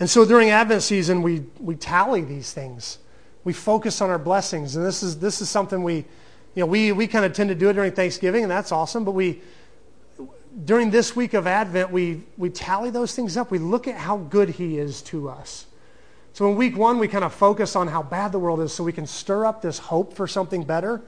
And 0.00 0.10
so 0.10 0.24
during 0.24 0.50
Advent 0.50 0.82
season, 0.82 1.22
we, 1.22 1.44
we 1.60 1.76
tally 1.76 2.22
these 2.22 2.52
things. 2.52 2.98
We 3.44 3.52
focus 3.52 4.00
on 4.00 4.10
our 4.10 4.18
blessings. 4.18 4.76
And 4.76 4.84
this 4.84 5.02
is, 5.02 5.18
this 5.18 5.40
is 5.40 5.48
something 5.48 5.82
we, 5.82 5.96
you 6.54 6.60
know, 6.60 6.66
we, 6.66 6.92
we 6.92 7.06
kind 7.06 7.24
of 7.24 7.32
tend 7.32 7.48
to 7.48 7.54
do 7.54 7.68
it 7.68 7.74
during 7.74 7.92
Thanksgiving, 7.92 8.42
and 8.42 8.50
that's 8.50 8.72
awesome. 8.72 9.04
But 9.04 9.12
we, 9.12 9.40
during 10.64 10.90
this 10.90 11.16
week 11.16 11.34
of 11.34 11.46
Advent, 11.46 11.90
we, 11.90 12.22
we 12.36 12.50
tally 12.50 12.90
those 12.90 13.14
things 13.14 13.36
up. 13.36 13.50
We 13.50 13.58
look 13.58 13.88
at 13.88 13.96
how 13.96 14.18
good 14.18 14.50
He 14.50 14.78
is 14.78 15.02
to 15.02 15.28
us. 15.28 15.66
So 16.34 16.48
in 16.48 16.56
week 16.56 16.76
one, 16.76 16.98
we 16.98 17.08
kind 17.08 17.24
of 17.24 17.34
focus 17.34 17.76
on 17.76 17.88
how 17.88 18.02
bad 18.02 18.32
the 18.32 18.38
world 18.38 18.60
is 18.60 18.72
so 18.72 18.84
we 18.84 18.92
can 18.92 19.06
stir 19.06 19.44
up 19.44 19.60
this 19.60 19.78
hope 19.78 20.14
for 20.14 20.26
something 20.26 20.64
better. 20.64 21.02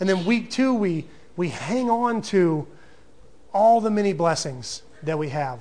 And 0.00 0.08
then 0.08 0.24
week 0.24 0.50
two, 0.50 0.74
we, 0.74 1.06
we 1.36 1.48
hang 1.48 1.90
on 1.90 2.22
to 2.22 2.66
all 3.52 3.80
the 3.80 3.90
many 3.90 4.12
blessings 4.12 4.82
that 5.02 5.18
we 5.18 5.28
have. 5.28 5.60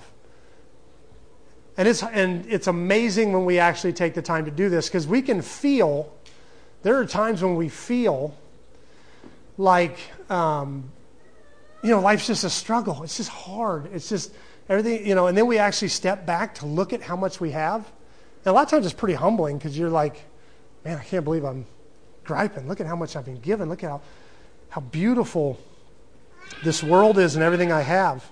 And 1.76 1.88
it's, 1.88 2.04
and 2.04 2.46
it's 2.46 2.68
amazing 2.68 3.34
when 3.34 3.46
we 3.46 3.60
actually 3.60 3.94
take 3.94 4.14
the 4.14 4.22
time 4.22 4.46
to 4.46 4.52
do 4.52 4.70
this 4.70 4.88
because 4.88 5.08
we 5.08 5.22
can 5.22 5.42
feel, 5.42 6.14
there 6.84 6.98
are 6.98 7.06
times 7.06 7.42
when 7.42 7.56
we 7.56 7.70
feel 7.70 8.38
like, 9.58 9.98
um, 10.30 10.92
you 11.84 11.90
know, 11.90 12.00
life's 12.00 12.28
just 12.28 12.44
a 12.44 12.50
struggle. 12.50 13.04
It's 13.04 13.18
just 13.18 13.30
hard. 13.30 13.90
It's 13.94 14.08
just 14.08 14.34
everything, 14.70 15.06
you 15.06 15.16
know, 15.16 15.28
and 15.28 15.38
then 15.38 15.48
we 15.48 15.58
actually 15.58 15.88
step 15.88 16.26
back 16.26 16.56
to 16.56 16.66
look 16.66 16.94
at 16.94 17.02
how 17.02 17.16
much 17.16 17.40
we 17.40 17.52
have. 17.52 17.80
And 18.46 18.48
a 18.48 18.54
lot 18.54 18.64
of 18.64 18.70
times 18.70 18.86
it's 18.86 18.94
pretty 18.94 19.16
humbling 19.16 19.58
because 19.58 19.78
you're 19.78 19.90
like, 19.90 20.22
man, 20.86 20.98
I 20.98 21.04
can't 21.04 21.24
believe 21.24 21.44
I'm 21.44 21.66
griping. 22.24 22.68
Look 22.68 22.82
at 22.82 22.88
how 22.88 22.96
much 22.96 23.16
I've 23.16 23.26
been 23.26 23.40
given. 23.40 23.68
Look 23.68 23.84
at 23.84 23.90
how, 23.90 24.02
how 24.70 24.82
beautiful 24.82 25.60
this 26.64 26.84
world 26.84 27.18
is 27.18 27.36
and 27.36 27.44
everything 27.44 27.72
I 27.72 27.82
have. 27.82 28.24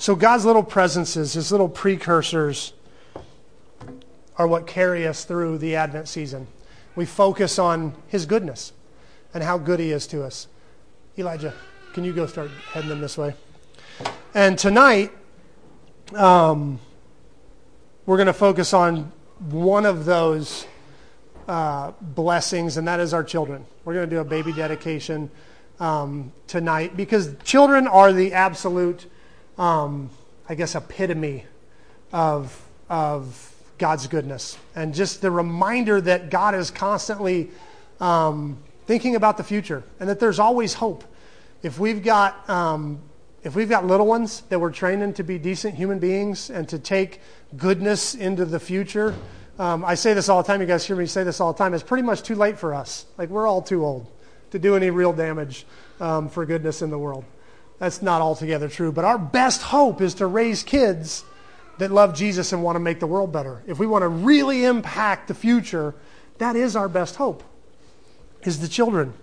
So 0.00 0.16
God's 0.16 0.46
little 0.46 0.62
presences, 0.62 1.34
his 1.34 1.52
little 1.52 1.68
precursors, 1.68 2.72
are 4.38 4.46
what 4.46 4.66
carry 4.66 5.06
us 5.06 5.26
through 5.26 5.58
the 5.58 5.76
Advent 5.76 6.08
season. 6.08 6.46
We 6.96 7.04
focus 7.04 7.58
on 7.58 7.92
His 8.08 8.24
goodness 8.24 8.72
and 9.34 9.44
how 9.44 9.58
good 9.58 9.78
He 9.78 9.92
is 9.92 10.06
to 10.06 10.24
us. 10.24 10.48
Elijah, 11.18 11.52
can 11.92 12.04
you 12.04 12.14
go 12.14 12.26
start 12.26 12.50
heading 12.72 12.88
them 12.88 13.02
this 13.02 13.18
way? 13.18 13.34
And 14.32 14.58
tonight, 14.58 15.12
um, 16.14 16.78
we're 18.06 18.16
going 18.16 18.26
to 18.26 18.32
focus 18.32 18.72
on 18.72 19.12
one 19.50 19.84
of 19.84 20.06
those 20.06 20.66
uh, 21.46 21.92
blessings, 22.00 22.78
and 22.78 22.88
that 22.88 23.00
is 23.00 23.12
our 23.12 23.22
children. 23.22 23.66
We're 23.84 23.92
going 23.92 24.08
to 24.08 24.16
do 24.16 24.20
a 24.20 24.24
baby 24.24 24.54
dedication 24.54 25.30
um, 25.78 26.32
tonight 26.46 26.96
because 26.96 27.34
children 27.44 27.86
are 27.86 28.14
the 28.14 28.32
absolute, 28.32 29.04
um, 29.60 30.08
I 30.48 30.54
guess, 30.54 30.74
epitome 30.74 31.44
of, 32.12 32.60
of 32.88 33.54
God's 33.78 34.06
goodness 34.06 34.58
and 34.74 34.94
just 34.94 35.20
the 35.20 35.30
reminder 35.30 36.00
that 36.00 36.30
God 36.30 36.54
is 36.54 36.70
constantly 36.70 37.50
um, 38.00 38.58
thinking 38.86 39.14
about 39.16 39.36
the 39.36 39.44
future 39.44 39.84
and 40.00 40.08
that 40.08 40.18
there's 40.18 40.38
always 40.38 40.74
hope. 40.74 41.04
If 41.62 41.78
we've 41.78 42.02
got 42.02 42.48
um, 42.48 43.00
if 43.42 43.54
we've 43.54 43.68
got 43.68 43.86
little 43.86 44.06
ones 44.06 44.42
that 44.48 44.58
we're 44.58 44.72
training 44.72 45.14
to 45.14 45.22
be 45.22 45.38
decent 45.38 45.74
human 45.74 45.98
beings 45.98 46.50
and 46.50 46.68
to 46.68 46.78
take 46.78 47.20
goodness 47.56 48.14
into 48.14 48.44
the 48.44 48.60
future, 48.60 49.14
um, 49.58 49.82
I 49.84 49.94
say 49.94 50.12
this 50.12 50.28
all 50.28 50.42
the 50.42 50.46
time. 50.46 50.60
You 50.60 50.66
guys 50.66 50.84
hear 50.84 50.96
me 50.96 51.06
say 51.06 51.24
this 51.24 51.40
all 51.40 51.52
the 51.52 51.58
time. 51.58 51.72
It's 51.72 51.82
pretty 51.82 52.02
much 52.02 52.22
too 52.22 52.34
late 52.34 52.58
for 52.58 52.74
us. 52.74 53.06
Like 53.16 53.28
we're 53.28 53.46
all 53.46 53.62
too 53.62 53.84
old 53.84 54.06
to 54.50 54.58
do 54.58 54.74
any 54.76 54.90
real 54.90 55.12
damage 55.12 55.66
um, 56.00 56.28
for 56.28 56.44
goodness 56.44 56.82
in 56.82 56.90
the 56.90 56.98
world. 56.98 57.24
That's 57.80 58.02
not 58.02 58.20
altogether 58.20 58.68
true. 58.68 58.92
But 58.92 59.04
our 59.04 59.18
best 59.18 59.62
hope 59.62 60.00
is 60.00 60.14
to 60.16 60.26
raise 60.26 60.62
kids 60.62 61.24
that 61.78 61.90
love 61.90 62.14
Jesus 62.14 62.52
and 62.52 62.62
want 62.62 62.76
to 62.76 62.80
make 62.80 63.00
the 63.00 63.06
world 63.06 63.32
better. 63.32 63.62
If 63.66 63.78
we 63.78 63.86
want 63.86 64.02
to 64.02 64.08
really 64.08 64.64
impact 64.64 65.28
the 65.28 65.34
future, 65.34 65.94
that 66.38 66.56
is 66.56 66.76
our 66.76 66.90
best 66.90 67.16
hope, 67.16 67.42
is 68.42 68.60
the 68.60 68.68
children. 68.68 69.14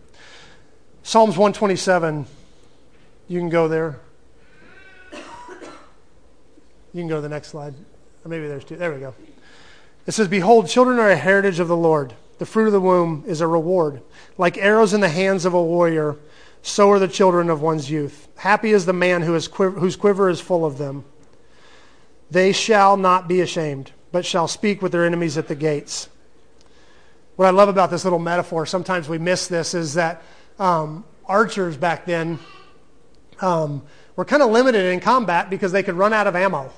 Psalms 1.04 1.38
127, 1.38 2.26
you 3.28 3.40
can 3.40 3.50
go 3.50 3.68
there. 3.68 4.00
You 6.94 7.04
can 7.04 7.08
go 7.08 7.18
to 7.18 7.22
the 7.22 7.30
next 7.30 7.50
slide. 7.50 7.76
Or 8.26 8.30
maybe 8.30 8.48
there's 8.48 8.66
two. 8.66 8.76
There 8.76 8.92
we 8.92 9.00
go. 9.00 9.14
It 10.08 10.14
says, 10.14 10.28
Behold, 10.28 10.68
children 10.68 10.98
are 10.98 11.12
a 11.12 11.16
heritage 11.16 11.60
of 11.60 11.68
the 11.68 11.78
Lord. 11.78 12.16
The 12.40 12.46
fruit 12.48 12.66
of 12.66 12.74
the 12.74 12.82
womb 12.82 13.24
is 13.28 13.40
a 13.40 13.46
reward. 13.46 14.02
Like 14.36 14.58
arrows 14.58 14.96
in 14.96 15.02
the 15.02 15.10
hands 15.10 15.46
of 15.46 15.54
a 15.54 15.62
warrior, 15.62 16.18
so 16.68 16.92
are 16.92 17.00
the 17.00 17.08
children 17.08 17.50
of 17.50 17.62
one's 17.62 17.90
youth. 17.90 18.28
Happy 18.36 18.72
is 18.72 18.86
the 18.86 18.94
man 18.94 19.22
who 19.22 19.36
is 19.36 19.48
quiver, 19.48 19.80
whose 19.80 19.96
quiver 19.96 20.30
is 20.30 20.42
full 20.42 20.66
of 20.66 20.78
them. 20.78 21.06
They 22.30 22.52
shall 22.52 22.98
not 22.98 23.28
be 23.28 23.40
ashamed, 23.40 23.94
but 24.12 24.26
shall 24.26 24.48
speak 24.48 24.82
with 24.82 24.92
their 24.92 25.06
enemies 25.06 25.38
at 25.38 25.48
the 25.48 25.56
gates. 25.56 26.10
What 27.38 27.46
I 27.46 27.52
love 27.52 27.70
about 27.70 27.90
this 27.90 28.04
little 28.04 28.20
metaphor, 28.20 28.66
sometimes 28.66 29.08
we 29.08 29.18
miss 29.18 29.48
this, 29.48 29.74
is 29.74 29.94
that 29.94 30.22
um, 30.60 31.06
archers 31.26 31.78
back 31.78 32.06
then 32.06 32.38
um, 33.40 33.84
were 34.16 34.26
kind 34.26 34.42
of 34.42 34.52
limited 34.52 34.92
in 34.92 35.00
combat 35.00 35.50
because 35.50 35.72
they 35.72 35.84
could 35.84 35.96
run 35.96 36.12
out 36.12 36.28
of 36.28 36.36
ammo. 36.36 36.72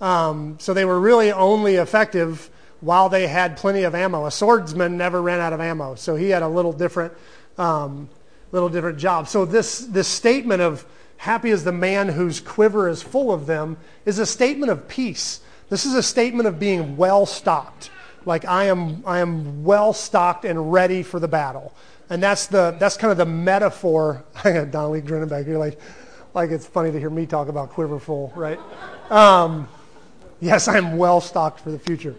Um, 0.00 0.58
so 0.60 0.74
they 0.74 0.84
were 0.84 1.00
really 1.00 1.32
only 1.32 1.76
effective 1.76 2.50
while 2.80 3.08
they 3.08 3.26
had 3.26 3.56
plenty 3.56 3.84
of 3.84 3.94
ammo. 3.94 4.26
A 4.26 4.30
swordsman 4.30 4.98
never 4.98 5.22
ran 5.22 5.40
out 5.40 5.54
of 5.54 5.60
ammo, 5.60 5.94
so 5.94 6.16
he 6.16 6.28
had 6.28 6.42
a 6.42 6.48
little 6.48 6.72
different, 6.72 7.14
um, 7.56 8.10
little 8.52 8.68
different 8.68 8.98
job. 8.98 9.28
So 9.28 9.44
this 9.44 9.80
this 9.80 10.08
statement 10.08 10.62
of 10.62 10.84
happy 11.18 11.50
is 11.50 11.64
the 11.64 11.72
man 11.72 12.08
whose 12.08 12.40
quiver 12.40 12.88
is 12.88 13.02
full 13.02 13.32
of 13.32 13.46
them, 13.46 13.76
is 14.04 14.18
a 14.18 14.26
statement 14.26 14.70
of 14.70 14.88
peace. 14.88 15.40
This 15.68 15.84
is 15.84 15.94
a 15.94 16.02
statement 16.02 16.46
of 16.46 16.58
being 16.58 16.96
well 16.96 17.26
stocked. 17.26 17.90
Like 18.24 18.44
I 18.44 18.64
am, 18.64 19.02
I 19.06 19.20
am 19.20 19.64
well 19.64 19.92
stocked 19.92 20.44
and 20.44 20.72
ready 20.72 21.02
for 21.02 21.20
the 21.20 21.28
battle. 21.28 21.74
And 22.10 22.22
that's 22.22 22.46
the 22.46 22.76
that's 22.78 22.96
kind 22.96 23.10
of 23.10 23.18
the 23.18 23.26
metaphor. 23.26 24.24
I 24.44 24.52
got 24.52 24.70
Donnelly 24.70 25.00
grinning 25.00 25.28
back 25.28 25.46
here 25.46 25.58
like 25.58 25.80
like 26.34 26.50
it's 26.50 26.66
funny 26.66 26.92
to 26.92 26.98
hear 26.98 27.10
me 27.10 27.26
talk 27.26 27.48
about 27.48 27.70
quiver 27.70 27.98
full, 27.98 28.32
right? 28.36 28.60
Um, 29.10 29.68
yes, 30.40 30.68
I'm 30.68 30.98
well 30.98 31.20
stocked 31.20 31.60
for 31.60 31.70
the 31.70 31.78
future. 31.78 32.14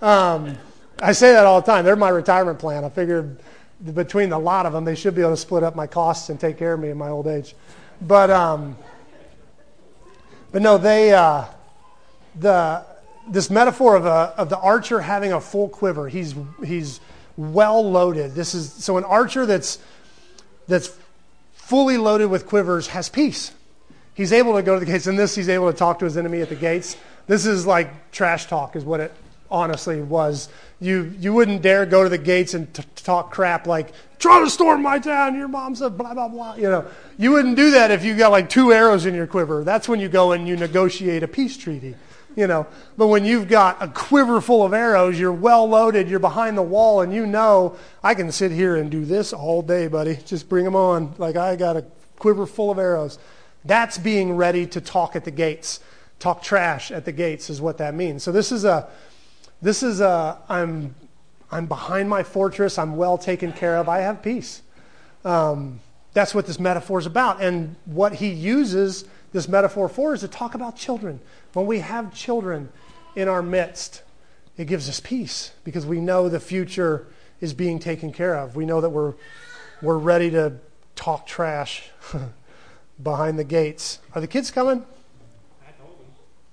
Um, 0.00 0.56
I 1.00 1.12
say 1.12 1.32
that 1.32 1.44
all 1.44 1.60
the 1.60 1.66
time. 1.66 1.84
They're 1.84 1.96
my 1.96 2.08
retirement 2.08 2.58
plan. 2.58 2.84
I 2.84 2.88
figured 2.88 3.38
between 3.94 4.30
the 4.30 4.38
lot 4.38 4.66
of 4.66 4.72
them, 4.72 4.84
they 4.84 4.94
should 4.94 5.14
be 5.14 5.20
able 5.20 5.32
to 5.32 5.36
split 5.36 5.62
up 5.62 5.76
my 5.76 5.86
costs 5.86 6.28
and 6.30 6.40
take 6.40 6.58
care 6.58 6.74
of 6.74 6.80
me 6.80 6.90
in 6.90 6.98
my 6.98 7.08
old 7.08 7.26
age. 7.26 7.54
But 8.00 8.30
um, 8.30 8.76
but 10.52 10.62
no, 10.62 10.78
they 10.78 11.12
uh, 11.12 11.44
the 12.38 12.84
this 13.28 13.50
metaphor 13.50 13.96
of 13.96 14.06
a 14.06 14.34
of 14.36 14.48
the 14.48 14.58
archer 14.58 15.00
having 15.00 15.32
a 15.32 15.40
full 15.40 15.68
quiver. 15.68 16.08
He's 16.08 16.34
he's 16.64 17.00
well 17.36 17.88
loaded. 17.88 18.34
This 18.34 18.54
is 18.54 18.72
so 18.72 18.96
an 18.96 19.04
archer 19.04 19.46
that's 19.46 19.78
that's 20.66 20.90
fully 21.52 21.98
loaded 21.98 22.26
with 22.26 22.46
quivers 22.46 22.88
has 22.88 23.08
peace. 23.08 23.52
He's 24.14 24.32
able 24.32 24.54
to 24.54 24.62
go 24.62 24.74
to 24.74 24.80
the 24.80 24.90
gates. 24.90 25.06
In 25.06 25.16
this, 25.16 25.34
he's 25.34 25.48
able 25.48 25.70
to 25.70 25.78
talk 25.78 26.00
to 26.00 26.04
his 26.04 26.16
enemy 26.16 26.40
at 26.40 26.48
the 26.48 26.56
gates. 26.56 26.96
This 27.28 27.46
is 27.46 27.66
like 27.66 28.10
trash 28.10 28.46
talk, 28.46 28.74
is 28.74 28.84
what 28.84 29.00
it 29.00 29.12
honestly 29.50 30.00
was. 30.00 30.48
You, 30.80 31.12
you 31.18 31.32
wouldn't 31.32 31.62
dare 31.62 31.86
go 31.86 32.04
to 32.04 32.08
the 32.08 32.18
gates 32.18 32.54
and 32.54 32.72
t- 32.72 32.82
talk 32.96 33.30
crap 33.32 33.66
like, 33.66 33.92
try 34.18 34.40
to 34.40 34.50
storm 34.50 34.82
my 34.82 34.98
town, 34.98 35.34
your 35.34 35.48
mom 35.48 35.74
said 35.74 35.96
blah, 35.96 36.14
blah, 36.14 36.28
blah. 36.28 36.54
You 36.54 36.70
know, 36.70 36.86
you 37.16 37.32
wouldn't 37.32 37.56
do 37.56 37.72
that 37.72 37.90
if 37.90 38.04
you 38.04 38.16
got 38.16 38.30
like 38.30 38.48
two 38.48 38.72
arrows 38.72 39.06
in 39.06 39.14
your 39.14 39.26
quiver. 39.26 39.64
That's 39.64 39.88
when 39.88 40.00
you 40.00 40.08
go 40.08 40.32
and 40.32 40.46
you 40.46 40.56
negotiate 40.56 41.22
a 41.22 41.28
peace 41.28 41.56
treaty. 41.56 41.94
You 42.36 42.46
know, 42.46 42.68
but 42.96 43.08
when 43.08 43.24
you've 43.24 43.48
got 43.48 43.82
a 43.82 43.88
quiver 43.88 44.40
full 44.40 44.64
of 44.64 44.72
arrows, 44.72 45.18
you're 45.18 45.32
well 45.32 45.68
loaded, 45.68 46.08
you're 46.08 46.20
behind 46.20 46.56
the 46.56 46.62
wall, 46.62 47.00
and 47.00 47.12
you 47.12 47.26
know, 47.26 47.76
I 48.04 48.14
can 48.14 48.30
sit 48.30 48.52
here 48.52 48.76
and 48.76 48.88
do 48.88 49.04
this 49.04 49.32
all 49.32 49.60
day, 49.60 49.88
buddy. 49.88 50.18
Just 50.24 50.48
bring 50.48 50.64
them 50.64 50.76
on. 50.76 51.14
Like 51.18 51.34
I 51.34 51.56
got 51.56 51.76
a 51.76 51.84
quiver 52.16 52.46
full 52.46 52.70
of 52.70 52.78
arrows. 52.78 53.18
That's 53.64 53.98
being 53.98 54.36
ready 54.36 54.66
to 54.68 54.80
talk 54.80 55.16
at 55.16 55.24
the 55.24 55.32
gates. 55.32 55.80
Talk 56.20 56.42
trash 56.42 56.90
at 56.90 57.04
the 57.04 57.12
gates 57.12 57.50
is 57.50 57.60
what 57.60 57.78
that 57.78 57.94
means. 57.94 58.22
So 58.22 58.30
this 58.30 58.52
is 58.52 58.64
a, 58.64 58.88
this 59.60 59.82
is 59.82 60.00
a, 60.00 60.38
I'm, 60.48 60.94
I'm 61.50 61.66
behind 61.66 62.08
my 62.08 62.22
fortress. 62.22 62.78
I'm 62.78 62.96
well 62.96 63.18
taken 63.18 63.52
care 63.52 63.76
of. 63.76 63.88
I 63.88 64.00
have 64.00 64.22
peace. 64.22 64.62
Um, 65.24 65.80
that's 66.12 66.34
what 66.34 66.46
this 66.46 66.58
metaphor 66.58 66.98
is 66.98 67.06
about. 67.06 67.42
And 67.42 67.76
what 67.84 68.14
he 68.14 68.28
uses 68.28 69.04
this 69.32 69.48
metaphor 69.48 69.88
for 69.88 70.14
is 70.14 70.20
to 70.20 70.28
talk 70.28 70.54
about 70.54 70.76
children. 70.76 71.20
When 71.52 71.66
we 71.66 71.80
have 71.80 72.14
children 72.14 72.70
in 73.14 73.28
our 73.28 73.42
midst, 73.42 74.02
it 74.56 74.66
gives 74.66 74.88
us 74.88 75.00
peace 75.00 75.52
because 75.64 75.86
we 75.86 76.00
know 76.00 76.28
the 76.28 76.40
future 76.40 77.06
is 77.40 77.54
being 77.54 77.78
taken 77.78 78.12
care 78.12 78.34
of. 78.34 78.56
We 78.56 78.64
know 78.64 78.80
that 78.80 78.90
we're, 78.90 79.14
we're 79.82 79.98
ready 79.98 80.30
to 80.30 80.54
talk 80.96 81.26
trash 81.26 81.90
behind 83.02 83.38
the 83.38 83.44
gates. 83.44 84.00
Are 84.14 84.20
the 84.20 84.26
kids 84.26 84.50
coming? 84.50 84.84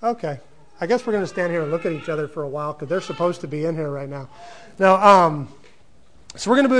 Okay. 0.03 0.39
I 0.85 0.87
guess 0.87 1.07
we're 1.07 1.13
going 1.13 1.23
to 1.23 1.27
stand 1.27 1.51
here 1.51 1.63
and 1.63 1.71
look 1.71 1.87
at 1.87 1.93
each 1.93 2.09
other 2.09 2.27
for 2.27 2.43
a 2.43 2.47
while 2.47 2.73
because 2.73 2.87
they're 2.87 3.01
supposed 3.01 3.41
to 3.41 3.47
be 3.47 3.65
in 3.65 3.73
here 3.73 3.89
right 3.89 4.07
now. 4.07 4.29
Now, 4.77 5.03
um, 5.03 5.49
so 6.35 6.51
we're 6.51 6.57
going 6.57 6.69
to 6.69 6.75
do 6.75 6.79